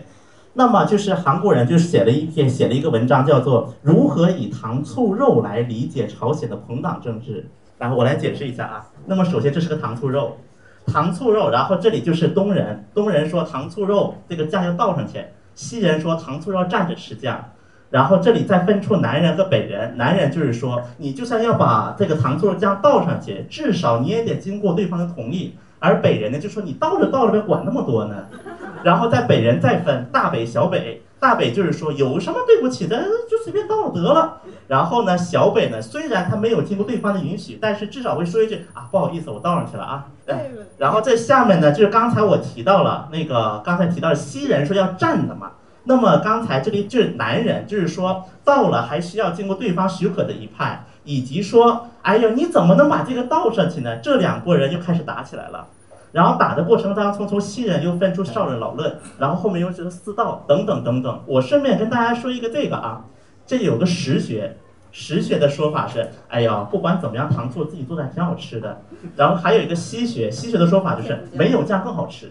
[0.53, 7.41] 那么就是韩国人就写了一篇写了一个文章，叫做《如何以糖醋肉来理解朝鲜的朋党政治》。
[7.77, 8.87] 然后我来解释一下啊。
[9.05, 10.37] 那么首先这是个糖醋肉，
[10.85, 15.23] 糖醋肉，然后这里就是东人，东人说糖醋肉这个酱要倒上去，
[15.55, 17.45] 西人说糖醋肉蘸着吃酱。
[17.89, 25.55] 然后这里再分出南人和北人，南人就是说，你就算要把这个糖醋肉酱倒上去，至少你也得经过对方的同意。
[25.81, 28.15] 而北人呢，就说你倒着倒着呗，管那么多呢。
[28.83, 34.37] 然后在北人再分大北、小北，大北就是说有什么对不起的就随便倒了得了。
[34.67, 40.05] 然后呢，小北呢，虽然他没有经过对方的允许，但是至少会说一句啊，不好意思，我倒上去了啊。
[40.25, 40.35] 对
[40.77, 45.51] 然后在下面呢，就是刚才我提到了那个，刚才提到了西人说要站的嘛。
[45.83, 53.97] 那么刚才这里就是男人，就是说到了还需要经过对方许可的一派，以及说，哎呦，你怎么能把这个倒上去呢？
[53.97, 55.67] 这两拨人又开始打起来了。
[56.11, 61.21] 然后打的过程当中，从西人又分出少人老论，然后后面又是四道等等等等。
[61.25, 63.05] 我顺便跟大家说一个这个啊，
[63.47, 64.57] 这有个实学，
[64.91, 68.81] 实学的说法是，哎呀，不管怎么样，糖醋自己做的还挺好吃的。
[69.15, 72.29] 然后还有一个西学，西学的说法就是没有酱更好吃。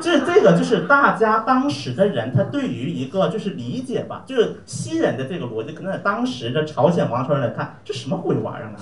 [0.00, 8.78] 这这个就是大家当时的人，他对于一个就是理解吧，就是西人的这个逻辑，可能在当时的朝鲜王朝人来看，这什么鬼玩意儿呢？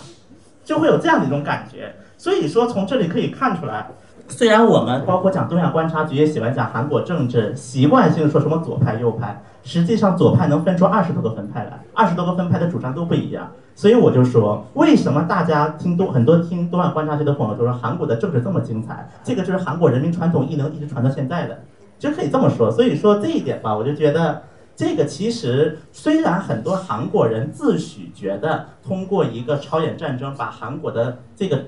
[0.65, 1.95] 就会有这样的一种感觉。
[2.19, 3.89] 所以说，从这里可以看出来，
[4.29, 13.51] 虽然我们包括讲东亚观察局也喜欢讲韩国政治，习惯性说什么左派右派，实际上左派能分出二十多个分派来，二十多个分派的主张都不一样。
[13.77, 19.07] 所以我就说，为什么大家听东很多听东亚观察局的朋友都说韩国的政治这么精彩？
[19.23, 21.61] 这个就是韩国人民传统艺能一直传到现在的，
[21.99, 22.71] 就可以这么说。
[22.71, 31.65] 所以说这一点吧，我就觉得这个其实虽然很多韩国人自诩觉得通过一个朝鲜战争把韩国的这个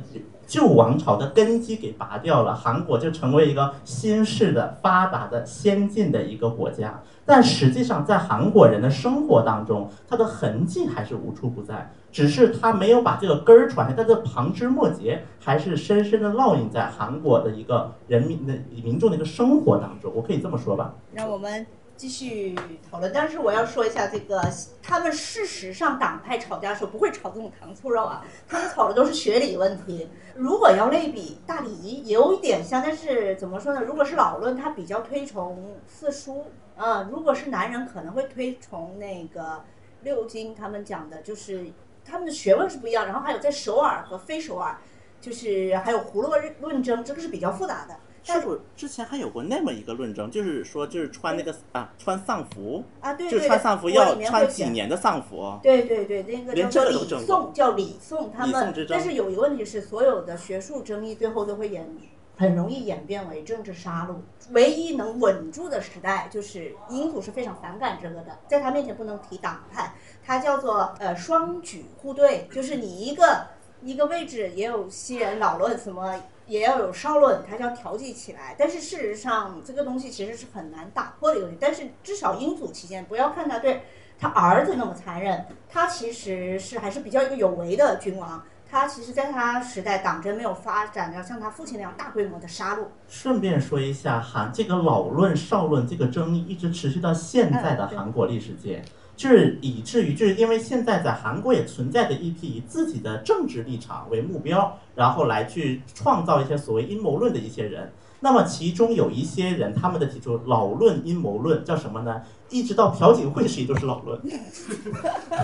[0.47, 7.03] 旧王朝的根基给拔掉了，韩国就成为一个新式的、发达的、先进的一个国家。
[7.29, 20.11] 但实际上，在韩国人的生活当中，它的痕迹还是无处不在，只是他没有把这个根儿传下，但是旁枝末节还是深深的烙印在韩国的一个人民的民众的一个生活当中。
[20.15, 20.95] 我可以这么说吧？
[21.13, 21.67] 让我们。
[21.99, 22.55] 继续
[22.89, 24.41] 讨论，但是我要说一下这个，
[24.81, 30.09] 他们事实上党派吵架的时候不会吵这种糖醋肉啊， 他们吵的都是学理问题。
[30.37, 33.83] 如果要类比大礼有一点像，但是怎么说呢？
[33.83, 39.65] 如果是老论，他比较推崇四书啊；如果是男人，可能会推崇那个
[40.03, 40.55] 六经。
[40.55, 41.67] 他们讲的就是
[42.05, 44.79] 他们的学问是不一样，然后还有在首尔和非首尔，
[45.21, 47.97] 就是还有胡论论争，这个是比较复杂的。
[48.23, 55.59] 是不之前还有过那么一个论证，就是说，就是穿那个啊，穿丧服啊，对，就是穿丧服要穿几年的丧服。
[55.63, 58.31] 对对对，那个叫礼宋，叫礼宋。
[58.31, 61.89] 他们，但是有一个问题是，所有的学术争议最后都会演，
[62.37, 64.17] 很容易演变为政治杀戮。
[64.53, 69.93] 唯一能稳住的时代，就是英祖是非常反感这个的，在他面前不能提党派，
[70.25, 73.47] 他叫做呃双举互对，就是你一个
[73.83, 76.15] 一个位置也有西人老论什么。
[76.49, 78.57] 也要有稍论，它要调剂起来。
[78.59, 81.51] 但是事实上，这个东西其实是很难打破的一个。
[81.61, 83.83] 但是至少英祖期间，不要看他对
[84.19, 88.43] 他儿子那么残忍，他其实是还是比较一个有为的君王。
[88.71, 92.85] 他其实在他时代，党争没有发展到像他父亲那样大规模的杀戮。
[93.07, 98.83] 顺便说一下，韩这个老论少论这个争议一直持续到现在的韩国历史界。
[99.27, 107.91] 是以至于，就是因为现在在韩国也存在着一批以自己的政治立场为目标，然后来去创造一些所谓阴谋论的一些人。
[108.21, 112.21] 那么其中有一些人，他们的提出老论阴谋论叫什么呢？
[112.51, 114.21] 一直到朴槿惠时期都是老论，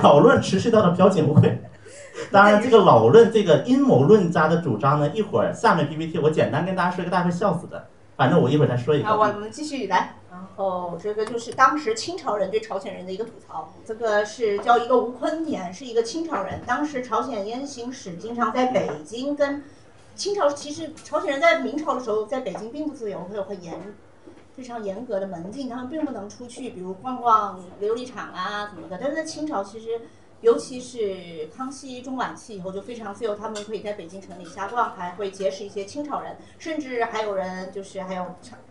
[0.02, 1.60] 老论持续到了朴槿惠。
[2.30, 7.86] 当然，这个老论这个阴谋论家的主张呢，一会儿下面 PPT 我简单跟大家说一个，大家会笑死的。
[8.16, 9.08] 反正我一会儿再说一个。
[9.08, 10.16] 好，我们继续来。
[10.56, 13.72] 哦这个就是当时清朝人对朝鲜人的一个吐槽。
[13.84, 16.60] 这个是叫一个吴坤年，是一个清朝人。
[16.66, 19.64] 当时朝鲜燕行使经常在北京跟
[20.14, 23.94] 清朝，其实朝鲜人在明朝的时候在北京并不自由，会有很严、
[24.54, 28.98] 非常严格的门禁，他们并不能出去，比如逛逛琉璃厂啊什么的。
[29.00, 30.00] 但是在清朝，其实。
[30.40, 38.26] 尤其是康熙中晚期以后就非常自由，他们可以在北京城里瞎逛，还会结识一些清朝人，甚至还有人就是还有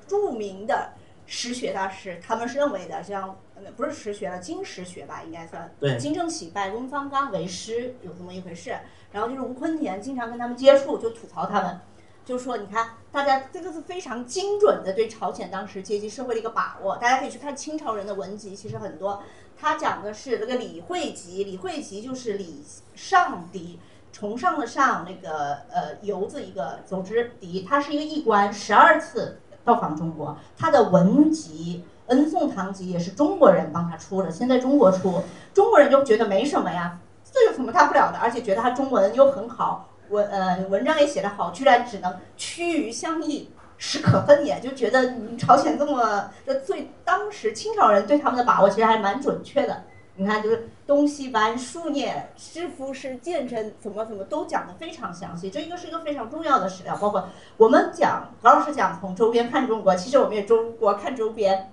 [0.06, 0.92] 著名的
[1.26, 3.38] 实学大师，他们是认为的，像
[3.76, 5.74] 不是实学了，金实学吧，应该算。
[5.80, 5.98] 对。
[5.98, 8.76] 金正喜拜翁方刚为师，有这么一回事。
[9.12, 11.80] 然后就是吴坤田经常跟他们接触，就吐槽他们，
[12.26, 19.24] 就说你看，大家这个是非常精准的对朝鲜当时阶级社会的一个把握，大家可以去看清朝人的文集，其实很多。
[19.56, 23.80] 他讲的是那个李惠吉，李惠吉就是李上迪，
[24.12, 35.22] 崇尚的上那个呃游字一个，总之迪，他是一个一官，十二次到访中国，他的文集《恩颂堂集》也是中国人帮他出的，先在中国出，
[35.54, 43.50] 中国人就觉得没什么呀，这有什么大不了的，而且觉得他中文又很好，文呃文章也写得好，居然只能趋于相异。
[43.76, 49.84] 是可分也，就觉得朝鲜这么的最，当时清朝人对他们的把握其实还蛮准确的。
[50.16, 55.50] 你看，就是东西班、数念、师傅是鉴真，怎么怎么都讲的非常详细。
[55.50, 61.72] 这应该是一个非常重要的史料，包括我们讲何老师讲从周边看中国，其实我们也中国看周边，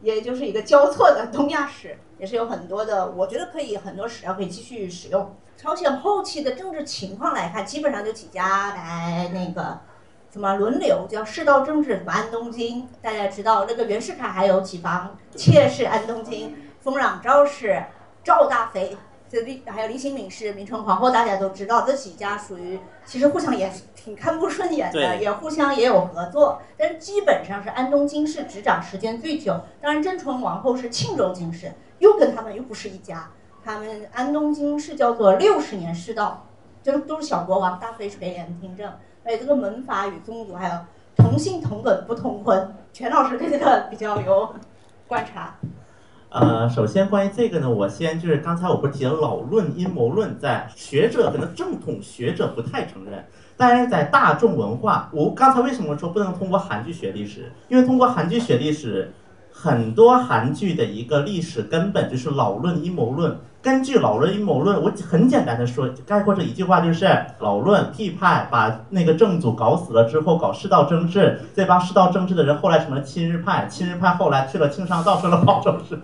[0.00, 5.34] 也就是一个交错的东亚史，也是有很多的，我觉得可以很多史料可以继续使用。
[5.56, 9.80] 朝鲜后期的政治情况来看，基本上就几家来那个。
[10.30, 12.02] 怎么轮流叫世道政治？
[12.06, 12.88] 安东京？
[13.02, 15.84] 大家知道那个袁世凯还有几房妾室？
[15.84, 17.80] 安东京、丰壤赵氏、
[18.24, 18.96] 赵大妃，
[19.28, 29.60] 这李还有李新敏是明成皇后，大家都知道这几家属于其实互相也挺看不顺眼的，也互相也有合作，但是基本上是安东金氏执掌时间最久。
[29.80, 33.30] 当然，真纯王后是庆州金氏，又跟他们又不是一家。
[33.64, 36.48] 他们安东金氏叫做六十年世道，
[36.82, 38.92] 就都是小国王，大妃垂帘听政。
[39.22, 40.74] 哎，这个门阀与宗族，还有
[41.14, 44.52] 同姓同本不同婚，全老师对这个比较有
[45.06, 45.56] 观察。
[46.32, 53.22] 呃，首先关于这个呢，我先就是刚才我不是提了老论阴谋论，在学者可能正统学者不太承认，
[53.54, 57.52] 但是在大众文化，我刚才为什么说不能通过韩剧学历史？
[57.68, 59.12] 因为通过韩剧学历史，
[59.52, 63.38] 很多韩剧的一个历史根本就是老论阴谋论。
[63.62, 67.06] 根据老论阴谋论，我很简单的说，概括这一句话就是
[67.38, 75.96] 老论屁派把那个正祖搞死了之后，搞世道政治，这帮世道政治的人后来成了亲日派，亲日派后来去了庆尚道，成了保守势，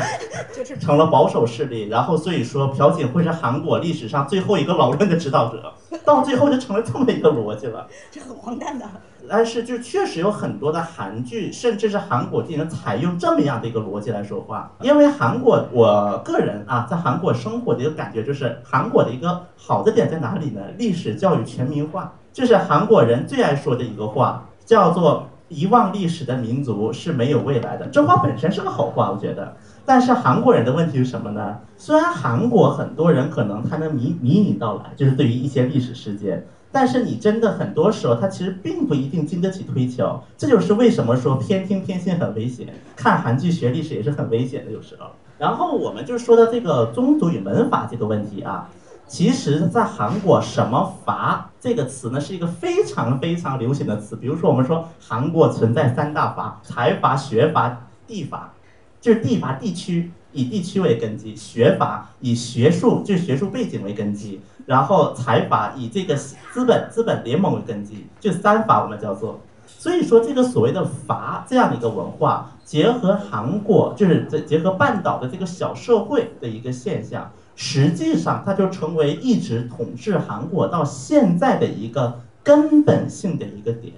[0.56, 1.88] 就是成了保守势力。
[1.88, 5.70] 然后所以说朴槿惠是韩国历史上最后一个老论的指导者，
[6.04, 7.86] 到最后就成了这么一个逻辑了。
[8.10, 8.86] 这很荒诞的。
[9.28, 14.72] 但是就确实有很多的韩剧，甚至是韩国电影采用这么样的一个逻辑来说话。
[14.80, 20.60] 因为韩国，我个人啊，在韩国生活的一个感觉就是，韩国的一个好的点在哪里呢？
[20.76, 27.86] 历史教育全民化，这是韩国人最爱说的一个话，叫做“遗忘历史的民族是没有未来的”。
[27.92, 29.56] 这话本身是个好话，我觉得。
[29.84, 31.58] 但是韩国人的问题是什么呢？
[31.76, 36.46] 虽然韩国很多人可能他能迷迷你到来，就是对于一些历史事件。
[36.74, 42.66] 但是你真的很多时候，他其实并不一定经得起推敲，这就是为什么说偏听偏信很危险。
[42.96, 45.08] 看韩剧学历史也是很危险的，有时候。
[45.36, 48.70] 然后我们就说到这个宗族与门阀这个问题啊，
[49.06, 54.16] 其实，在韩国什么阀这个词呢，是一个非常非常流行的词。
[54.16, 58.54] 比如说，我们说韩国存在三大阀：财阀、学阀、地阀，
[59.02, 64.40] 就是地阀地区以地区为根基，学法以学术就是学术背景为根基。
[64.64, 69.40] 然后财阀以这个资本资本联盟为根基，就三法我们叫做。
[69.66, 83.94] 所以说这个所谓的阀这样的一个文化，结合韩国就是这结合半岛的这个小社会的一个现象，实际上它就成为一直统治韩国到现在的一个根本性的一个点，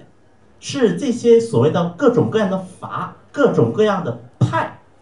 [0.59, 4.21] 是这些所谓的各种各样的阀、各种各样的、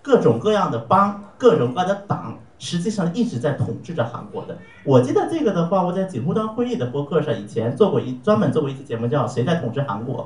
[0.04, 2.36] 各种各样的帮、各种各样的党。
[2.60, 4.56] 实际上一直在统治着韩国的。
[4.86, 10.24] 我记得这个的话，我在锦湖端会议的播客上以前做过一专门做过一期节目，叫《谁在统治韩国》。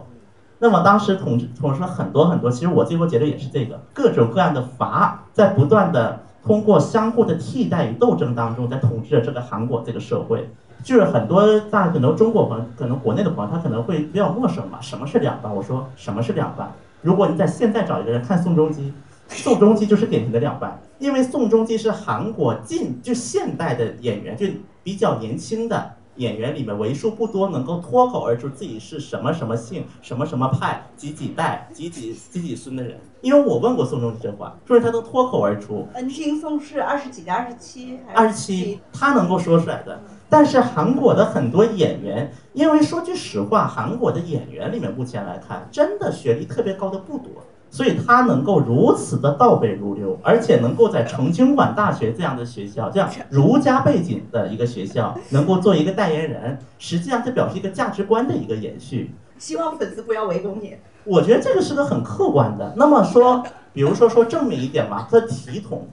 [0.59, 10.47] 那么当时统治统治了很多很多，其实我最后结论也是这个，各种各样的阀在不断的通过相互的替代与斗争当中，在统治着这个韩国这个社会。
[10.83, 14.77] 就是很多大可能中国朋友，可能国内的朋友，他可能会比较陌生吧。
[14.79, 15.55] 什么是两半？
[15.55, 16.71] 我说什么是两半？
[17.01, 18.93] 如果你在现在找一个人看宋仲基。
[19.29, 24.45] 宋仲基就是典型的两半，因为宋仲基是韩国近就现代的演员，就
[24.83, 32.99] 比较年轻的演员里面为数不多能够脱口而出自己是什么什么姓、什么什么派、几几代、几几几几孙的人。
[33.21, 35.87] 因为我问过宋仲基这话，说是他能脱口而出。
[35.93, 39.99] 恩听宋是二十几的，二十七，二十七，他能够说出来的。
[40.29, 47.31] 但是韩国的很多演员，因为说句实话，韩国的演员里面目前来看，真的学历特别高的不多。
[47.69, 59.13] 所以他能够如此的倒背如流，而且能够在成均馆大学这样的学校，这样儒家背景的一个学校，能够做一个代言人，实际上这表示一个价值观的一个延续。
[59.37, 60.75] 希望粉丝不要围攻你。
[61.03, 62.73] 我觉得这个是个很客观的。
[62.75, 65.87] 那么说，比如说说正面一点嘛，他体统，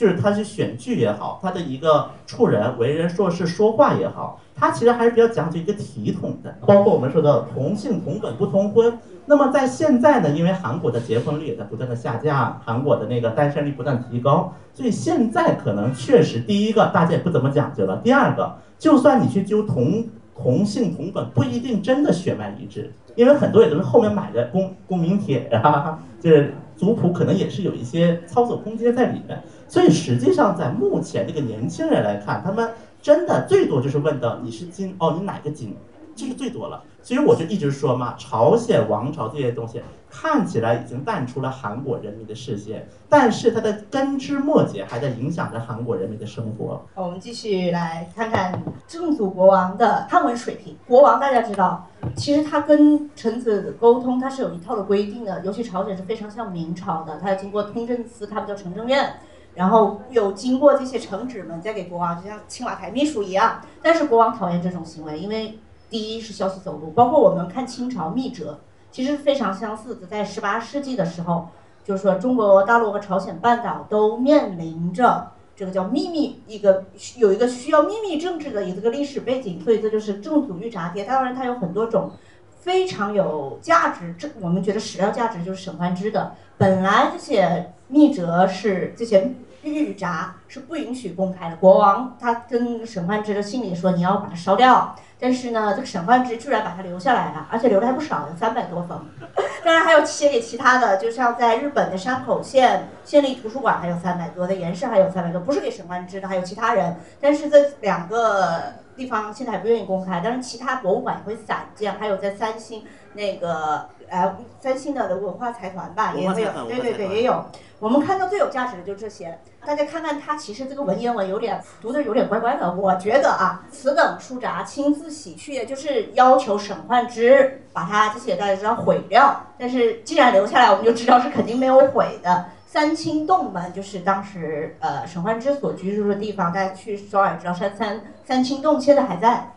[0.00, 6.56] 就是他是选剧也好，他的一个处人为人说事说话也好，他其实还是比较讲究一个体统的。
[6.66, 8.98] 包括我们说的同姓同本不同婚。
[9.26, 17.98] 那么在现在呢，因为韩国的结婚率也在不断的下降，韩国的那个单身率不断提高，所以现在可能确实第一个大家也不怎么讲究了。
[17.98, 20.02] 第二个，就算你去揪同
[20.34, 22.90] 同姓同本，不一定真的血脉一致，
[23.20, 29.38] 因为很多也都是后面买的公公名帖啊， 就是族谱可能也是有一些操作空间在里面。
[29.68, 32.70] 所以实际上在目前这个年轻人来看，他们
[33.02, 35.76] 真的最多就是问到你是金哦，你哪个金，
[36.14, 36.82] 这是最多了。
[37.02, 39.80] 所以我就一直说嘛，朝鲜王朝这些东西
[40.10, 46.84] 看起来已经淡出了韩国人民的视线，但是它的根枝末节还在影响着韩国人民的生活。
[46.94, 50.76] 我们继续来看看正祖国王的汉文水平。
[50.86, 55.40] 国王大家知道，其实他跟臣子沟通，他是有一套的规定的。
[55.42, 59.14] 尤其朝鲜是非常像明朝的，他要经过通政司，他们叫承政院，
[59.54, 63.62] 然后有经过这些承旨们再给国王，就像青瓦台秘书一样。
[63.80, 65.58] 但是国王讨厌这种行为，因为。
[65.90, 68.60] 第一是消息走路，包括我们看清朝密折，
[68.92, 70.06] 其实非常相似的。
[70.06, 71.48] 在十八世纪的时候，
[71.84, 76.84] 就是说中国大陆和朝鲜半岛都面临着这个叫秘密一个
[77.18, 81.04] 有一个需要秘密政治的一个历史背景，所以这就是正祖御札帖。
[81.04, 82.12] 当然，它有很多种
[82.60, 86.34] 非常有价值，这我们觉得史料价值就是沈焕之的。
[86.56, 89.32] 本来这些密折是这些
[89.62, 94.94] 御札是不允许公开的，国王他跟沈焕之的信里说你要把它烧掉。
[95.22, 99.06] 但是呢，这个沈焕之居然把它留下来了，而且留了还不少，有三百多封。
[99.62, 106.96] 当然还有写给其他的，就像在日本的山口县县立图书馆还有三百多，在岩市还有三百多，不是给沈万之的，还有其他人。
[107.20, 108.62] 但是这两个
[108.96, 112.82] 地方现在还不愿意公开，但是其他博物馆也会散见，还有在三星
[113.14, 117.44] 那个呃三星的文化财团吧，也会有，对对对，也有。
[117.78, 119.38] 我们看到最有价值的就是这些。
[119.64, 122.72] 大家看看，它其实这个文言文有点读的有点怪怪的。
[122.74, 129.46] 我觉得啊，此等书札亲自洗去，就是要求沈焕之把它这些大家知道毁掉。
[129.58, 132.46] 但是既然留下来，我们就知道是肯定没有毁的。
[132.66, 139.52] 三清洞门就是当时呃沈焕之所居住的地方，大家去首尔知道三三三清洞现在还在，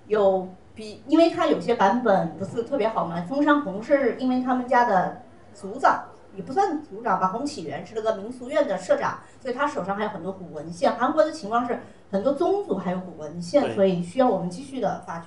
[0.08, 3.22] 有比，因为他有些版本不是特别好嘛。
[3.28, 5.22] 封山红是因为他们家的
[5.54, 10.96] 族长，也不算族长吧，洪启元是那个民俗院的社长，所以他手上还有很多古文献。
[10.96, 11.78] 韩国的情况是
[12.10, 15.26] 很多宗族还有古文献，所以需要我们继续的发掘。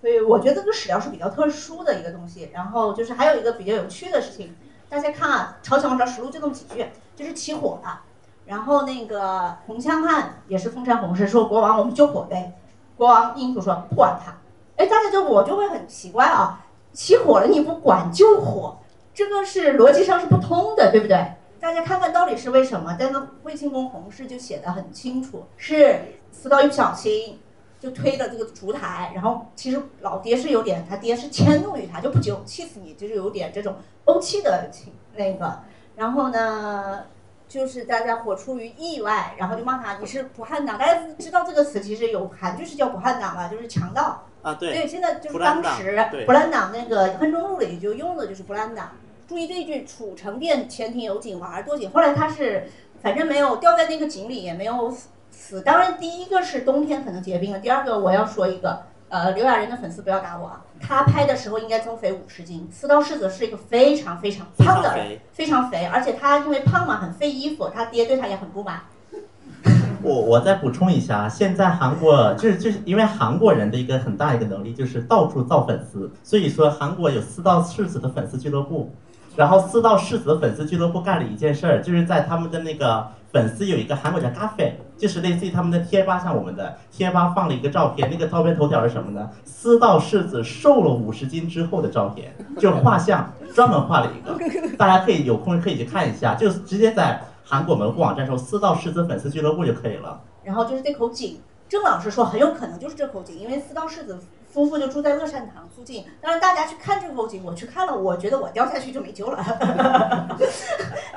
[0.00, 2.50] 所以我觉得这个史料是比较特殊的一个东西。
[2.54, 4.56] 然后就是还有一个比较有趣的事情，
[4.88, 8.02] 大家看啊，《朝鲜王朝实录》就这么几句，就是起火了。
[8.48, 12.54] 然后那个红枪汉也是封山洪氏说国王我们救火呗，
[12.96, 14.32] 国王英祖说不管他，
[14.76, 18.78] 哎大家就我就会很奇怪啊，起火了你不管救火，
[19.12, 21.34] 这个是逻辑上是不通的对不对？
[21.60, 22.96] 大家看看到底是为什么？
[22.98, 26.00] 但是魏庆公洪氏就写的很清楚，是
[26.32, 27.38] 四道一不小心
[27.78, 33.76] 就推了这个烛台，然后其实老爹是有点他爹是迁怒于他就不救气死你就是有点这种
[34.06, 35.60] 怄气的情那个，
[35.96, 37.04] 然后呢？
[37.48, 40.78] 就是大家火出于意外，然后就骂他你是不汉党。
[40.78, 44.54] 大家知道这个词其实有韩剧是叫不汉党嘛，就是强盗啊。
[44.54, 44.74] 对。
[44.74, 45.96] 对，现在就是当时
[46.26, 48.92] 不兰党那个《恨中录》里就用的就是不兰党。
[49.26, 51.90] 注意这一句：楚成殿前庭有井，往而多井。
[51.90, 52.68] 后来他是
[53.02, 55.62] 反正没有掉在那个井里，也没有死死。
[55.62, 57.58] 当然，第一个是冬天可能结冰了。
[57.58, 58.82] 第二个我要说一个。
[59.10, 60.60] 呃，刘亚仁的粉丝不要打我啊！
[60.80, 62.68] 他拍的时候应该增肥五十斤。
[62.70, 67.70] 四道世子是一个非常非常胖的人，非常肥，而且他因为胖嘛，很费衣服。
[67.74, 68.82] 他爹对他也很不满。
[70.02, 78.92] 我我再补充一下，现在韩国就是就是因为韩国人的一个很大一个能力就是到处造粉丝，所以说韩国有四道世子的粉丝俱乐部。
[79.36, 83.08] 然后四道世子的粉丝俱乐部干了一件事儿，就是在他们的那个。
[83.32, 89.30] 粉丝有一个韩国叫咖啡，就是类似于他们的贴吧，像我们的贴吧放了一个照片，那个照片头条是什么呢？
[89.44, 100.20] 私道世子瘦了五十斤之后的照片，就画像，专门画了一个，大家可以有空可以去看一下，就直接在韩国门户网站搜“私道世子粉丝俱乐部”就可以了。
[100.42, 104.18] 然后就是这口井，郑老师说很有可能就是这口井，因为私道世子。
[104.50, 106.06] 夫妇就住在乐善堂附近。
[106.20, 109.36] 当然，大家去看这口井，我去看了，我觉得我掉下去就没救了。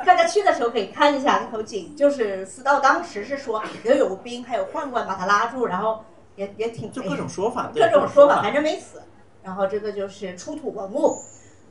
[0.05, 6.03] 大家去的时候可以看一下那口井，就是四道当时是说也有兵，还有宦官把他拉住，然后
[6.35, 9.01] 也也挺就各种说法，各种说法，反正没死。
[9.43, 11.17] 然后这个就是出土文物，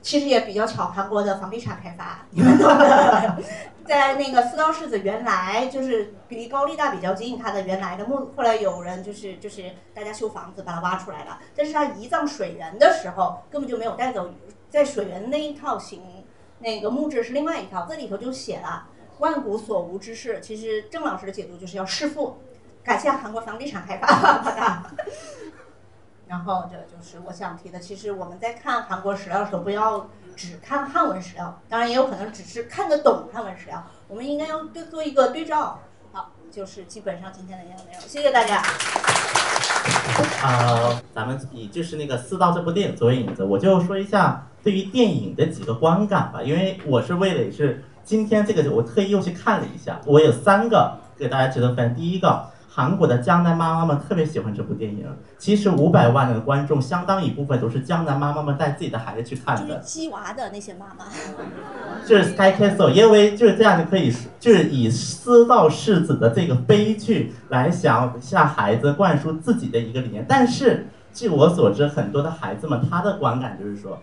[0.03, 2.25] 其实也比较巧，韩国的房地产开发，
[3.87, 14.31] 在那个四道柿子原来就是离高丽大比较近，它的原来的墓，后来有人就是就是大家修房子把它挖出来了，但是它移葬水源的时候根本就没有带走，
[14.71, 16.03] 在水源那一套行
[16.61, 18.87] 那个木质是另外一套，这里头就写了
[19.19, 20.41] 万古所无之事。
[20.41, 22.39] 其实郑老师的解读就是要弑父，
[22.83, 24.83] 感谢韩国房地产开发。
[26.31, 27.81] 然后这就是我想提的。
[27.81, 33.85] 其实我们在看韩国史料的时候，不要只看汉文史料，当然也有可能只是看得懂汉文史料。
[34.07, 35.81] 我们应该要对做一个对照。
[36.13, 38.01] 好，就是基本上今天的内容。
[38.07, 38.63] 谢谢大家。
[40.41, 46.41] 啊，咱们以就是那个《四道》这部电影作为引子，我就说一下对于电影的几个观感吧。
[46.41, 51.93] 因为我是为了也是今天这个，我特意又去看了一下，我有三个给大家值得分。
[51.97, 52.49] 第一个。
[52.73, 55.05] 韩国的江南妈妈们特别喜欢这部电影。
[55.39, 59.75] 其实五百万的观众，相当一部分都是江南妈妈们带自己的孩子去看的。
[59.75, 61.07] 就是鸡娃的那些妈妈。
[62.07, 70.25] 就是 Sky Castle，因为就是这样就可以，就是以私道世子的这个悲剧来想向孩子灌输自己的一个理念。
[70.29, 73.99] 但是据我所知，很多的孩子们他的观感就是说。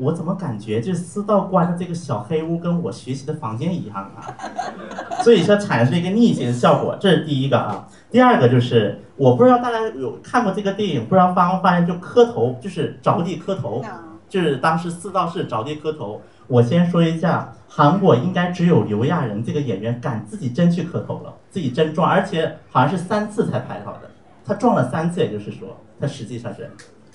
[0.00, 4.34] 我怎么感觉这私道关的这个小黑屋跟我学习的房间一样啊？
[5.22, 7.86] 所以说产生一个逆行的效果，这是第一个啊。
[8.10, 13.84] 第二个就是我不知道大家有看过这个电影，不知道发没发现就磕头，就是着地磕头，
[14.26, 16.22] 就是当时四道士着地磕头。
[16.46, 24.10] 我先说一下，韩国应该只有刘亚仁这个演员敢自己真去磕头了，自己真撞，而且好像是三次才拍好的，
[24.44, 26.68] 他撞了三次，也就是说他实际上是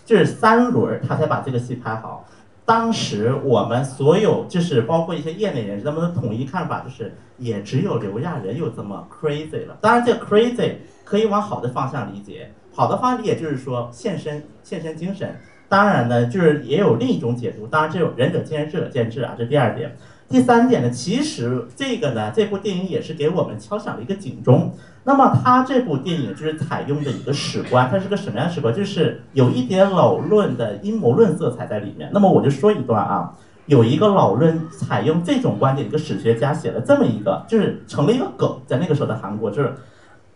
[0.05, 2.23] 就是三轮他才把这个戏拍好。
[2.65, 9.77] 当时我们所有就是包括一些业内人士，他们的统一看法就是，也只有刘亚仁有这么 crazy 了。
[9.79, 15.39] 当然，这 crazy 可以往好的方向理解，好的方向理解就是说献身、献身精神。
[15.69, 19.95] 当然呢，就是也有另一种解读，当然这种仁者见仁，智者见智啊，这第二点。
[20.27, 24.73] 第三点呢，其实这个呢，这部电影也是给我们敲响了一个警钟。
[25.07, 28.73] 那么他这部电影就是采用的一个史观，它是个什么样的史观？
[28.73, 32.09] 就是有一点老论的阴谋论色彩在里面。
[32.11, 33.31] 那么我就说一段啊，
[33.67, 39.75] 有一个老论采用这种观点，一个史学家写了这么一个，就是成了一个梗，在那个时候的韩国，就是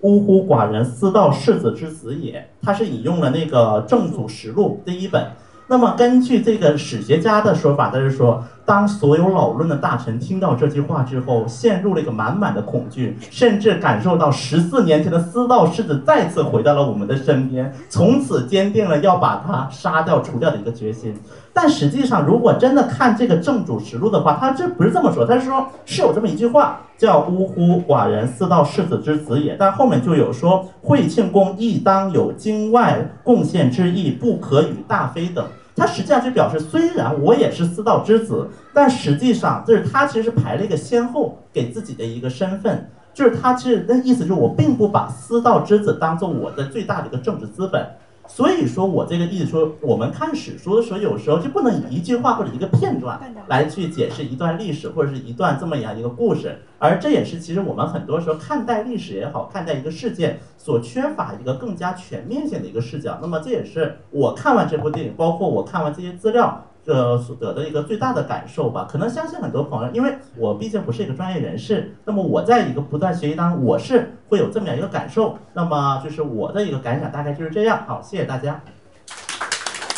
[0.02, 2.48] 呜呼寡人私道世子之子也。
[2.62, 5.32] 他是引用了那个正祖实录第一本。
[5.70, 8.44] 那么根据这个史学家的说法，他是说。
[8.66, 21.16] 当所有老论的大臣听到这句话之后，陷入了一个满满的恐惧，甚至感受到十四年前的私道世子再次回到了我们的身边，从此坚定了要把他杀掉除掉的一个决心。
[21.52, 35.44] 但实际上，如果真的看这个正主实录的话，他这不是这么说，他是说是有这么一句话，叫“呜呼，寡人私道世子之子也”，但后面就有说“惠庆公亦当有京外贡献之意，不可与大妃等”。
[35.80, 47.88] 他实际上就表示，虽然我也是私道之子，但实际上就是他其实是排了一个先后，给自己的一个身份，就是他其实那意思就是我并不把私道之子当做我的最大的一个政治资本。
[48.30, 63.18] 所以说我这个意思说，我们看史书的时候，有时候就不能以一句话或者一个片段来去解释一段历史或者是一段这么样一个故事，而这也是其实我们很多时候看待历史也好，看待一个事件所缺乏一个更加全面性的一个视角。
[63.20, 66.66] 那么这也是我看完这部电影，包括我看完这些资料。
[66.90, 77.84] 呃，所得的一个最大的感受吧，可能相信很多朋友，因为我毕竟不是一个专业人士，那么我在一个不断学习当中，我是会有这么样一个感受，那么就是我的一个感想，大概就是这样。
[77.86, 78.60] 好，谢谢大家。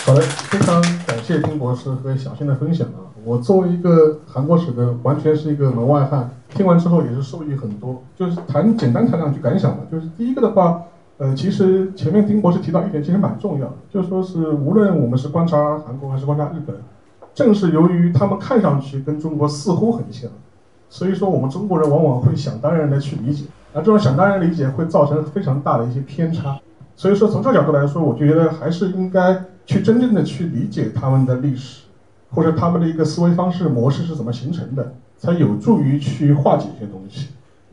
[0.06, 3.08] 好的，非常感谢丁博士和小新的分享啊！
[3.24, 8.04] 我作为一个韩国史的，完全是一个门外汉，听完之后也是受益很多。
[8.18, 10.84] 就是谈简单谈两句感想吧，就是第一个的话。
[11.22, 16.76] 呃，其实前面丁博士提到一点，其实蛮重要的，就说是无论我们是观察韩国还是观察日本，
[17.36, 20.28] 正是由于他们看上去跟中国似乎很像，
[20.90, 26.60] 所以说我们中国人往往会想当然的去理解，而这种想当然理解会造成非常大的一些偏差。
[26.96, 31.84] 所以说从这个角度来说，我觉得还是应该去真正的去理解他们的历史，
[32.32, 37.28] 或者他们的一个思维方式模式是怎么形成的，才有助于去化解一些东西。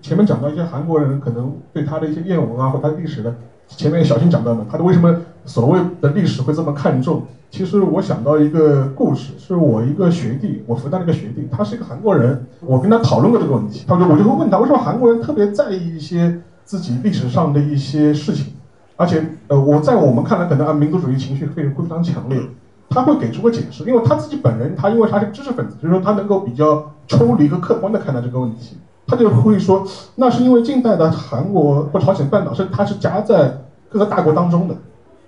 [0.09, 3.35] 前面讲到一些韩国人可能对他的一些谚文啊，或他的历史的，
[3.67, 7.25] 前面小新讲到的，他的为什么所谓的历史会这么看重？
[7.51, 18.55] 其实我想到一个故事，是我一个学弟，我复旦的一个学弟，他是一个韩国人，我跟他讨论过这个问题，他说我就会问他，为什么韩国人特别在意一些自己历史上的一些事情，
[18.97, 22.41] 而且呃，我在我们看来可能啊，民族主义情绪会会非常强烈，
[22.89, 28.79] 他会给出个解释，因为他自己本人，他因为他是知识分子，所以说他能够比较抽离和客观的看待这个问题。
[29.09, 29.85] 他就会说，
[30.17, 34.77] 那是因为近代的韩国或朝鲜半岛是它是夹在各个大国当中的，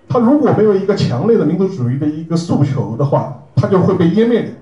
[0.07, 4.53] 它如果没有一个强烈的民族主义的一个诉求的话，它就会被湮灭掉。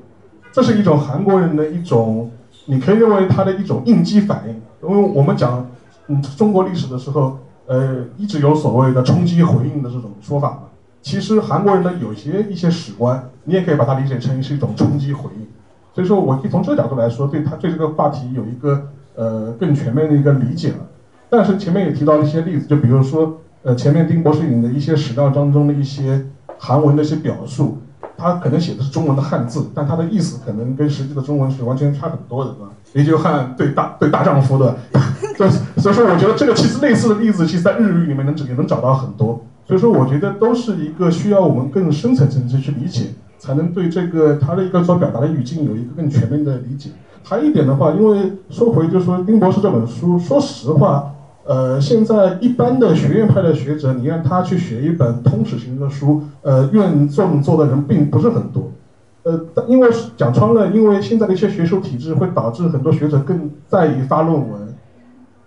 [0.53, 2.31] 这是一种韩国人的一种，
[2.67, 4.89] 你可以认为他的一种应激反应。
[4.89, 5.67] 因为我们讲
[6.07, 10.59] 嗯中国历史的时候，呃，一直有所谓的冲击回应的这种说法嘛。
[11.03, 15.47] 其实韩国人的有些一些史观，你也可以把它理解成是一种冲击回应。
[15.95, 18.89] 所以说，我可以从这个角度来说，对他对这个话题有一个
[19.19, 20.79] 呃更全面的一个理解了。
[21.29, 26.25] 但是前面也提到一些例子，就比如说呃前面丁博士引的一些史料当中的一些
[26.57, 27.79] 韩文的一些表述，
[28.17, 32.71] 他可能写的是中文的汉字，但他的意思可能跟实际的中文是完全差很多的，对吧？
[32.95, 34.77] 也就汉对大对大丈夫的，
[35.37, 39.45] 对，所以说我觉得这个其实类似的例子，其实在日语里面能也能找到很多。
[39.67, 43.09] 所以说，我觉得都是一个需要我们更深层层次去理解，
[43.39, 46.89] 才能对这个他的一个所表达的语境有一个更全面的理解。
[47.29, 51.13] 还一点的话，因为说回就是说丁博士这本书，说实话，
[51.45, 58.71] 呃，现在一般的学院派的学者，你让他去学一本通史型的书，呃，愿这么做的人并不是很多。
[59.25, 64.67] 呃，因为讲穿了，因为现在的一些学术体制会导致很多学者更在意发论文。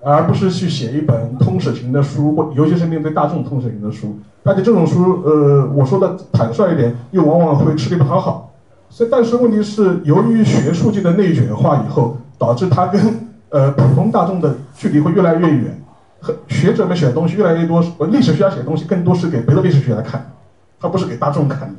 [0.04, 8.51] 而不是去写一本通史型的书，或尤其是面对大众通史型的书，而且这种书，呃，我说的坦率一点，又往往会吃力不讨好。
[8.92, 13.02] 所以，但是问题是，由于学术界的内卷化以后，导致它跟
[13.50, 15.82] 呃普通大众的距离会越来越远。
[16.20, 17.82] 和学者们写的东西越来越多，
[18.12, 20.34] 历史学家写的东西更多是给别的历史学家看，
[20.80, 21.74] 他不是给大众看的。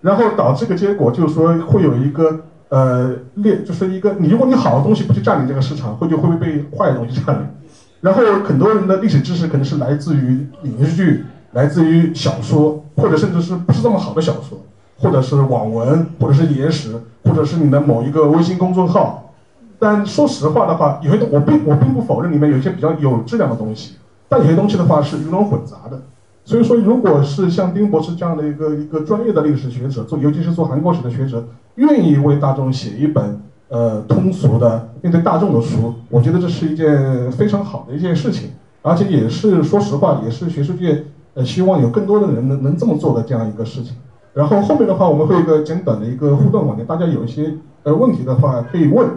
[0.00, 7.46] 然后导致个结果就是说，会有一个呃劣，就是一个你如果你好的东西不去占领这个市场，会就会被坏的东西占领？
[8.00, 14.58] 然后很多人的历史知识可能是来自于影视剧，来自于小说，或者甚至是不是这么好的小说，
[14.98, 19.32] 或者是网文，或者是野史，或者是你的某一个微信公众号。
[19.78, 23.96] 但说实话的话，有些我并我并不否认里面有一些比较有质量的东西，
[24.28, 26.02] 但有些东西的话是鱼龙混杂的。
[26.44, 31.44] 所以说，如果是像丁博士这样的一个一个专业的历史学者，做尤其是做韩国史的学者，
[31.74, 33.40] 愿意为大众写一本。
[33.68, 41.02] 呃，通俗的面对大众的书，我觉得这是一件非常好的一件事情，而且也是说实话，也是学术界
[41.34, 43.96] 呃希望有更多的人能能这么做的这样一个事情。
[44.36, 49.08] 然后后面的话，我们会有一个简短的一个互动环节，大家有一些呃问题的话可以问。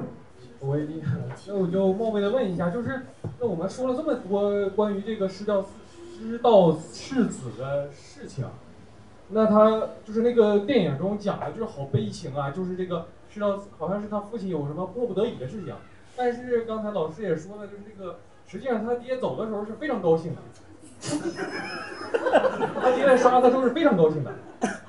[0.61, 3.01] 我也厉害，那我就冒昧的问一下，就是
[3.37, 8.45] 那我们说了这么多关于这个师道师道世子的事情，
[9.31, 13.07] 那他就是那个电影中讲的就是好悲情啊，就是这个。
[13.31, 15.75] 知道好像是他父亲有什么迫不得已的事情，
[16.17, 18.15] 但是刚才老师也说了，就是这个
[18.47, 20.41] 实际上他爹走的时候是非常高兴的，
[22.81, 24.33] 他爹来杀他时候是非常高兴的，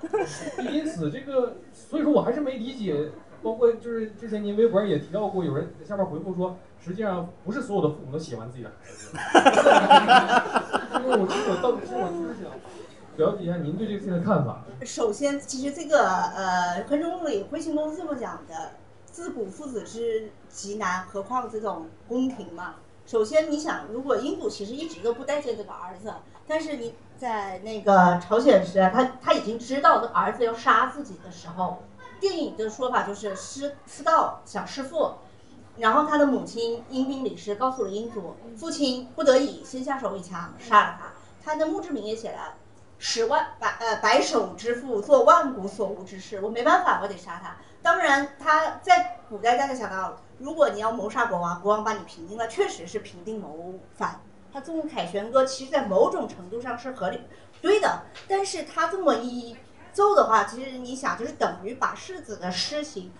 [0.70, 3.11] 因此这个所以说我还是没理解，
[3.42, 9.16] 包括就是之前您微博也提到过，有人在下面回复说，实际上不是所有的父母都喜欢自己的孩子，
[11.04, 12.50] 因为我其实我到其实我就是想。
[13.16, 14.64] 了解一下您对这个事情的看法。
[14.82, 18.70] 首先，其实这个呃，昆中里徽信公是这么讲的
[19.04, 22.76] ：“自古父子之极难，何况这种宫廷嘛。”
[23.11, 26.14] 首先，你想，如果英祖其实一直都不待见这个儿子，
[26.46, 31.82] 但是你在那个朝鲜时，他他已经知道这儿子要杀自己的时候，
[32.20, 35.14] 电影的说法就是师师道想弑父，
[35.78, 41.06] 然后他的母亲阴兵李氏告诉了英祖，父亲不得已先下手为强杀了他。
[41.44, 42.54] 他的墓志铭也写了。
[42.98, 47.56] 十万百呃白首之父做万古所无之事，我没办法，我得杀他。
[47.82, 54.22] 当然，他在古代大家想到，如果你要谋杀国王，国王把你平定了，确实是平定谋反。
[54.53, 57.20] 他纵凯旋歌，其实在某种程度上是合理
[57.61, 58.03] 对的。
[58.26, 59.55] 但是他这么一
[59.93, 63.12] 奏的话，其实你想，就是等于把世子的诗情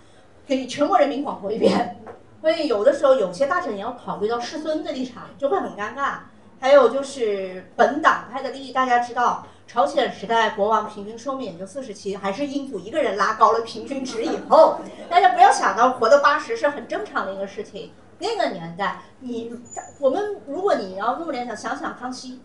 [0.45, 2.03] 给全国人民广播一遍。
[2.41, 6.21] 所以有的时候有些大臣也要考虑到世孙的立场，就会很尴尬。
[6.59, 9.45] 还有就是本党派的利益，大家知道。
[9.71, 17.93] 朝鲜时代国王平均寿命也就四十七，还是英祖一个人拉高了平均值以后，大家不要想到活到八十是很正常的一个事情。
[18.19, 19.57] 那个年代，你
[19.97, 22.41] 我们如果你要这么联想，想想康熙，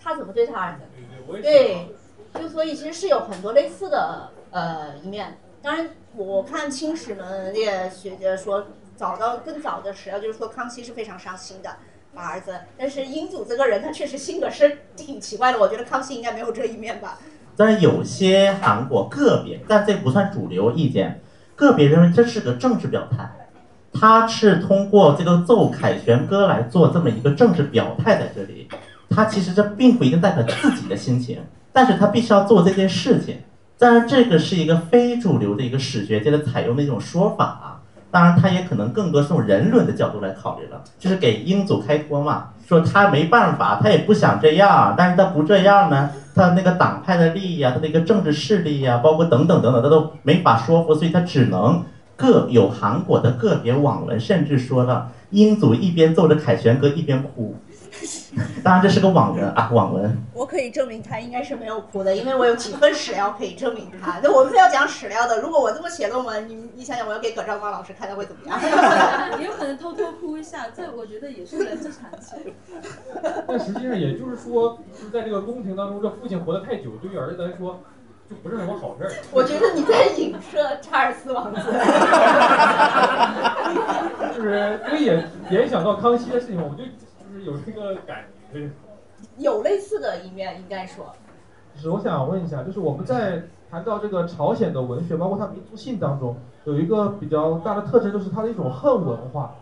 [0.00, 1.42] 他怎么对他儿子？
[1.42, 1.88] 对，
[2.34, 5.40] 就所以其实是有很多类似的呃一面。
[5.60, 8.64] 当然，我看清史们也学者说，
[8.94, 11.78] 早到更早的史料，就是说康熙是非常伤心的。
[12.14, 15.58] 儿子，但是英祖这个人，他确实性格是挺奇怪的。
[15.58, 17.18] 我觉得康熙应该没有这一面吧。
[17.56, 21.20] 但是有些韩国个别，但这不算主流意见，
[21.54, 23.28] 个别认为这是个政治表态，
[23.92, 28.68] 他是通过这个奏凯旋歌来做这么一个政治表态在这里。
[29.10, 31.38] 他其实这并不一定代表自己的心情，
[31.72, 33.38] 但是他必须要做这件事情。
[33.78, 37.67] 当然，这个是一个非主流的一个史学界的采用的一种说法啊。
[38.18, 51.80] 当然，他也可能更多是从人伦的角度来考虑了，就是给英祖开脱嘛，说他没办法，他也不想这样，但是他不这样呢，他那个党派的利益啊，他那个政治势力呀，包括等等等等，他都没法说服，所以他只能
[52.16, 57.54] 个有韩国的个别网文甚至说了，英祖一边奏着凯旋歌一边哭。
[58.62, 60.16] 当然这是个网文啊，网文。
[60.32, 64.20] 我可以证明他应该是没有哭的，因为我有几份史料可以证明他。
[64.22, 68.60] 那我们非要讲史料的，如果我这么写论文，你你想想，我要给葛兆光老师看，他会怎么样？
[69.40, 72.54] 也有可能偷偷哭一下，这我觉得也是人之常情。
[73.46, 77.80] 但实际上也就是说，就是在这个宫廷当中，这父亲活得太久，对于儿子来说
[78.28, 79.10] 就不是什么好事儿。
[79.32, 81.60] 我觉得你在影射查尔斯王子。
[84.36, 87.07] 就是因为也联想到康熙的事情，我就就是
[87.50, 88.70] 有这个感觉。
[89.38, 91.06] 有类似的一面，应该说。
[91.74, 99.54] 就是我想问一下，就是我们在谈到这个朝鲜的文学，包括它民族性当中，有一个比较大的特征，就是它的一种恨文化，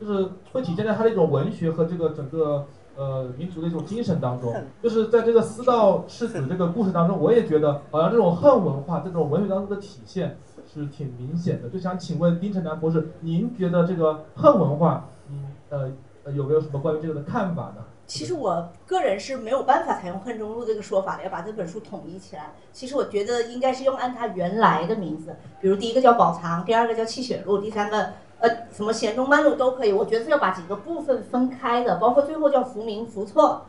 [0.00, 2.66] 就是会体现在它的一种文学和这个整个
[2.96, 4.54] 呃民族的一种精神当中。
[4.82, 10.36] 就是在这个思道世子这个故事当中，我也觉得好像这种恨文化，这种文学当中的体现
[10.72, 11.68] 是挺明显的。
[11.68, 15.90] 就想请问丁晨南博士，您觉得这个恨文化，嗯呃
[16.34, 17.84] 有没有什么关于这个的看法呢？
[18.06, 22.52] 其实我个人是没有办法采用“恨中录”这个说法的，要把这本书统一起来。
[22.72, 28.10] 其实我觉得应该是用按它原来的名字，比如第一个叫《宝藏》，第二个叫《气血录》，第三个
[28.40, 29.92] 呃什么《贤中漫录》都可以。
[29.92, 33.66] 我觉得是要把几个部分分开的，包括最后叫“福明福错”，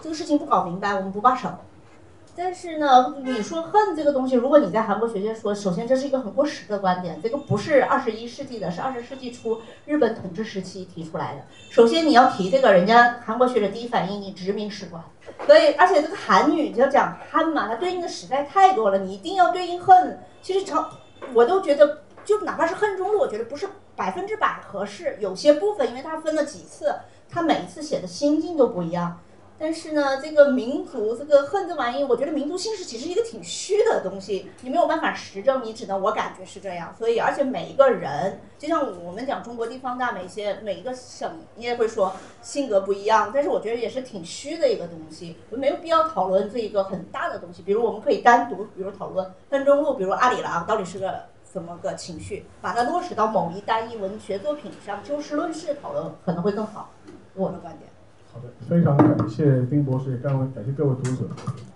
[0.00, 1.50] 这个事情不搞明白，我们不罢手。
[2.36, 11.42] 但是呢，你说恨这个东西，如果你在韩国学界说，首先这是一个很过时的观点，这个不是二十一世纪的，是二十世纪初日本统治时期提出来的。
[11.70, 15.02] 首先你要提这个，人家韩国学者第一反应你殖民史观，
[15.46, 20.20] 所以而且这个韩语就讲汉嘛，它对应的实在太多了，你一定要对应恨。
[20.42, 20.90] 其实朝
[21.32, 26.96] 我都觉得，就哪怕是恨中录，我觉得不是百分之百合适，有些部分因为它分了几次，
[27.30, 29.20] 它每一次写的心境都不一样。
[29.56, 36.92] 但是呢，这个民族这个恨这玩意，我觉得民族性是其实一个挺虚的东西，你没有办法实证，你只能我感觉是这样。
[36.98, 43.30] 所以，而且每一个人，就像我们讲中国地方大，每些每一个省，你也会说性格不一样。
[43.32, 47.62] 但是我觉得也是挺虚的一个东西，我没有必要讨论这一个很大的东西。
[47.62, 56.90] 比如我们可以单独，比如讨论恨中录，比如阿里郎到底是个怎么个情绪，把它落实到某一单一文学作品上，就事论事讨论可能会更好。
[57.34, 57.93] 我的观点。
[58.34, 61.22] 好的，非常感谢丁博士，也感感谢各位读者。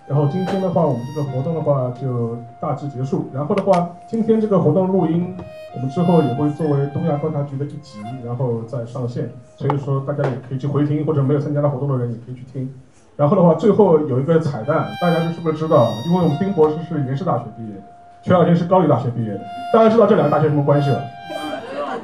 [0.08, 3.30] 然后今天的话，我们这个活动的话就大致结束。
[3.32, 5.36] 然后的话，今天这个活动录音，
[5.76, 9.30] 我们之后也会作为东亚观察局的一集，然后再上线。
[9.56, 12.68] 所以说大家也可以去回听，或者没有参加到活动的人也可以去听。
[13.14, 15.86] 然后的话，最后有一个彩蛋，大家是不是知道？
[16.08, 17.82] 因为我们丁博士是延世大学毕业的，
[18.24, 19.40] 全小新是高丽大学毕业的，
[19.72, 21.00] 大家知道这两个大学什么关系了？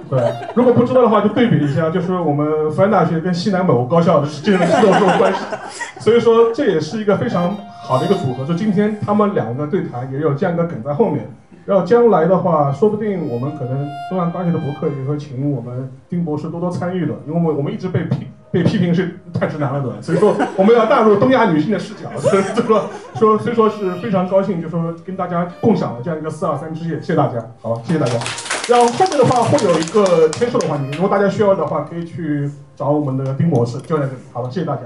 [0.08, 0.22] 对，
[0.54, 5.40] 如果不知道的话，就对比一下，就是我们复旦大学跟西南某高校的这种这种关系，
[6.00, 8.44] 所以说这也是一个非常好的一个组合。
[8.44, 11.28] 就今天他们两个对谈，也有这样一个梗在后面。
[11.66, 22.84] 然后将来的话，说不定我们可能东南大学的博客也会请我们丁博士多多参与的，因为我们我们一直被批被批评是太直男了的，所以说我们要纳入东亚女性的视角， 所以说
[23.14, 28.53] 说所以说是非常高兴，就说跟大家共享了这样一个四二三之夜，谢谢大家，好，谢谢大家。
[28.66, 34.18] 然后后面的话会有一个签售的环节，如果大家需要的话，可以去找我们的丁博士，就在这里。
[34.32, 34.82] 好了，谢谢大家。